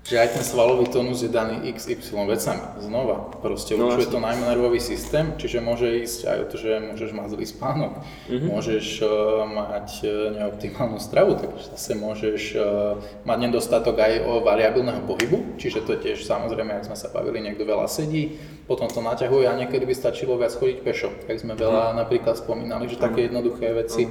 [0.00, 2.80] že aj ten svalový tónus je daný XY vecami.
[2.80, 6.70] Znova, proste No, určuje to najmä nervový systém, čiže môže ísť aj o to, že
[6.80, 7.92] môžeš mať zlý spánok,
[8.26, 8.46] Mhm.
[8.48, 9.08] môžeš uh,
[9.44, 15.84] mať uh, neoptimálnu stravu, takže zase môžeš uh, mať nedostatok aj o variabilného pohybu, čiže
[15.84, 19.84] to tiež samozrejme, ak sme sa bavili, niekto veľa sedí, potom to naťahuje a niekedy
[19.84, 24.08] by stačilo viac chodiť pešo, tak sme veľa napríklad spomínali, že také jednoduché veci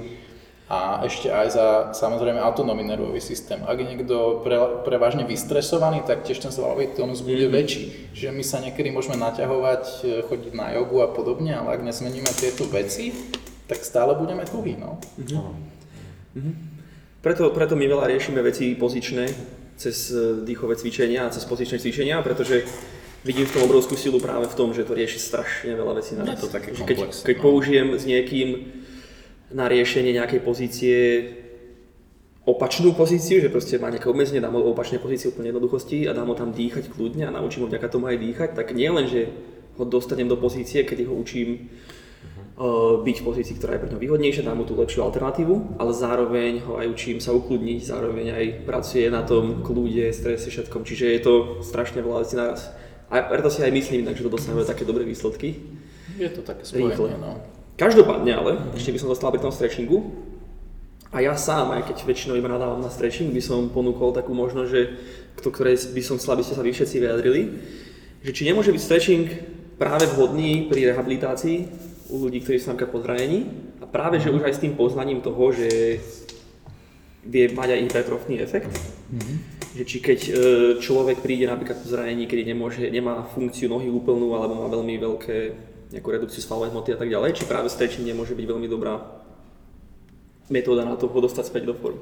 [0.69, 1.67] a ešte aj za
[1.97, 3.57] samozrejme autonómny nervový systém.
[3.65, 8.13] Ak je niekto pre, prevažne vystresovaný, tak tiež ten svalový tónus bude väčší.
[8.13, 12.29] Čiže my sa niekedy môžeme naťahovať, e, chodiť na jogu a podobne, ale ak nezmeníme
[12.37, 13.09] tieto veci,
[13.65, 14.77] tak stále budeme tuhí.
[14.77, 15.01] No.
[17.25, 19.25] Preto, preto my veľa riešime veci pozičné
[19.73, 22.69] cez e, dýchové cvičenia a cez pozičné cvičenia, pretože
[23.25, 26.29] vidím v tom obrovskú silu práve v tom, že to rieši strašne veľa vecí na
[26.29, 27.41] Je to také Že keď, komplexné, keď no.
[27.41, 28.47] použijem s niekým
[29.49, 30.97] na riešenie nejakej pozície
[32.49, 36.33] opačnú pozíciu, že proste má nejaké obmedzenie, dám mu opačné pozície úplne jednoduchosti a dám
[36.33, 39.29] ho tam dýchať kľudne a naučím ho vďaka tomu aj dýchať, tak nie len, že
[39.77, 41.69] ho dostanem do pozície, kedy ho učím
[42.57, 45.91] uh, byť v pozícii, ktorá je pre ňo výhodnejšia, dám mu tú lepšiu alternatívu, ale
[45.93, 51.05] zároveň ho aj učím sa ukludniť, zároveň aj pracuje na tom kľude, strese, všetkom, čiže
[51.05, 52.73] je to strašne veľa vecí naraz.
[53.09, 55.57] A preto si aj myslím, takže to dosahuje také dobré výsledky.
[56.17, 57.17] Je to také spojenie.
[57.17, 57.58] No.
[57.79, 60.03] Každopádne ale, ešte by som dostal pri tom stretchingu,
[61.09, 64.69] a ja sám, aj keď väčšinou iba nadávam na stretching, by som ponúkol takú možnosť,
[64.69, 64.81] že
[65.41, 67.41] to, ktoré by som chcel, aby ste sa vy všetci vyjadrili,
[68.21, 69.25] že či nemôže byť stretching
[69.81, 71.57] práve vhodný pri rehabilitácii
[72.13, 73.47] u ľudí, ktorí sú napríklad po zranení
[73.81, 75.97] a práve, že už aj s tým poznaním toho, že
[77.25, 78.69] vie mať aj hypertrofný efekt,
[79.73, 80.31] že či keď e,
[80.77, 85.37] človek príde napríklad po zranení, kedy nemôže, nemá funkciu nohy úplnú alebo má veľmi veľké
[85.89, 89.19] nejakú redukciu svalovej hmoty a tak ďalej, či práve stretching nemôže byť veľmi dobrá
[90.49, 92.01] metóda na to ho dostať späť do formy.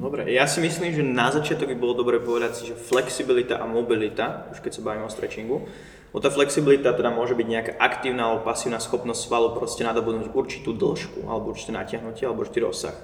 [0.00, 3.66] Dobre, ja si myslím, že na začiatok by bolo dobre povedať si, že flexibilita a
[3.66, 5.66] mobilita, už keď sa bavíme o stretchingu,
[6.14, 10.70] bo tá flexibilita teda môže byť nejaká aktívna alebo pasívna schopnosť svalu proste nadobudnúť určitú
[10.70, 12.94] dĺžku alebo určité natiahnutie alebo určitý rozsah.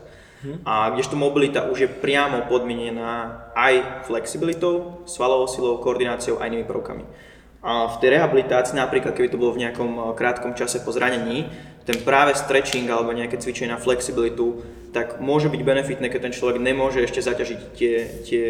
[0.63, 7.03] A kdežto mobilita už je priamo podmienená aj flexibilitou, svalovou silou, koordináciou a inými prvkami.
[7.67, 11.51] A v tej rehabilitácii, napríklad keby to bolo v nejakom eh, krátkom čase po zranení,
[11.87, 16.59] ten práve stretching alebo nejaké cvičenie na flexibilitu, tak môže byť benefitné, keď ten človek
[16.59, 17.95] nemôže ešte zaťažiť tie,
[18.27, 18.47] tie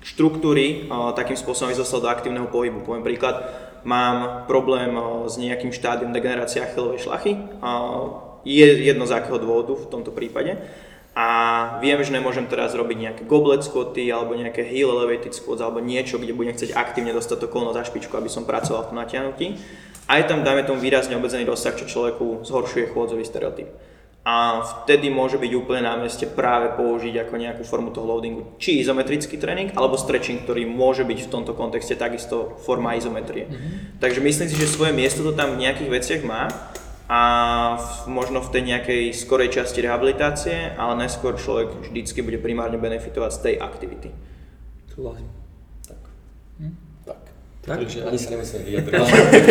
[0.00, 2.80] štruktúry a, takým spôsobom, aby zostal do aktívneho pohybu.
[2.80, 3.44] Poviem príklad,
[3.84, 7.38] mám problém a, s nejakým štádium degenerácie achilovej šlachy.
[8.42, 10.58] Je jedno z akého dôvodu v tomto prípade.
[11.12, 11.26] A
[11.84, 16.16] viem, že nemôžem teraz robiť nejaké goblet squaty alebo nejaké heel elevated squats alebo niečo,
[16.16, 19.60] kde budem chcieť aktívne dostať to kolno za špičku, aby som pracoval v tom natiahnutí.
[20.08, 23.68] Aj tam dáme tomu výrazne obmedzený rozsah, čo človeku zhoršuje chôdzový stereotyp.
[24.22, 28.54] A vtedy môže byť úplne na mieste práve použiť ako nejakú formu toho loadingu.
[28.54, 33.50] Či izometrický tréning, alebo stretching, ktorý môže byť v tomto kontexte takisto forma izometrie.
[33.50, 33.98] Mm-hmm.
[33.98, 36.46] Takže myslím si, že svoje miesto to tam v nejakých veciach má
[37.12, 37.20] a
[37.76, 43.30] v, možno v tej nejakej skorej časti rehabilitácie, ale neskôr človek vždycky bude primárne benefitovať
[43.36, 44.08] z tej aktivity.
[44.88, 45.28] Súhlasím.
[45.84, 46.00] Tak.
[47.04, 47.20] Tak.
[47.68, 47.78] Tak?
[47.84, 48.92] Takže ani sa nemusíme vyjadriť.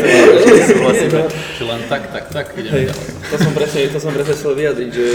[0.74, 1.22] Súhlasíme.
[1.30, 3.06] Či len tak, tak, tak, ideme Hej, ďalej.
[3.30, 5.10] to som presne, to som presne chcel vyjadriť, že,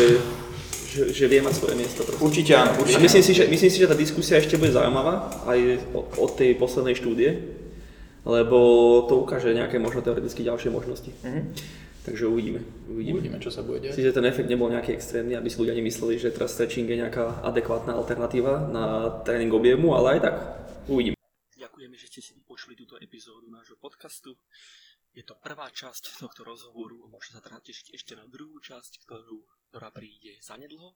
[0.86, 2.06] že, že vie mať svoje miesto.
[2.06, 2.22] Proste.
[2.22, 5.34] Určite áno, A určite myslím si, že, myslím si, že tá diskusia ešte bude zaujímavá
[5.50, 5.82] aj
[6.14, 7.58] od, tej poslednej štúdie,
[8.22, 8.58] lebo
[9.10, 11.10] to ukáže nejaké možno teoreticky ďalšie možnosti.
[11.26, 11.74] Mhm.
[12.06, 12.62] Takže uvidíme.
[12.86, 13.18] uvidíme.
[13.18, 13.98] Uvidíme, čo sa bude diať.
[13.98, 17.02] Myslím, že ten efekt nebol nejaký extrémny, aby si ľudia nemysleli, že teraz stretching je
[17.02, 20.34] nejaká adekvátna alternatíva na tréning objemu, ale aj tak
[20.86, 21.18] uvidíme.
[21.58, 24.38] Ďakujeme, že ste si vypočuli túto epizódu nášho podcastu.
[25.18, 29.42] Je to prvá časť tohto rozhovoru, môžete sa teda tešiť ešte na druhú časť, ktorú,
[29.74, 30.94] ktorá príde zanedlho.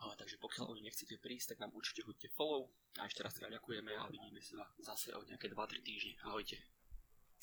[0.00, 2.72] A, takže pokiaľ oni nechcete prísť, tak nám určite hoďte follow.
[2.96, 6.16] A ešte raz teda ďakujeme a vidíme sa zase o nejaké 2-3 týždne.
[6.24, 6.79] Ahojte.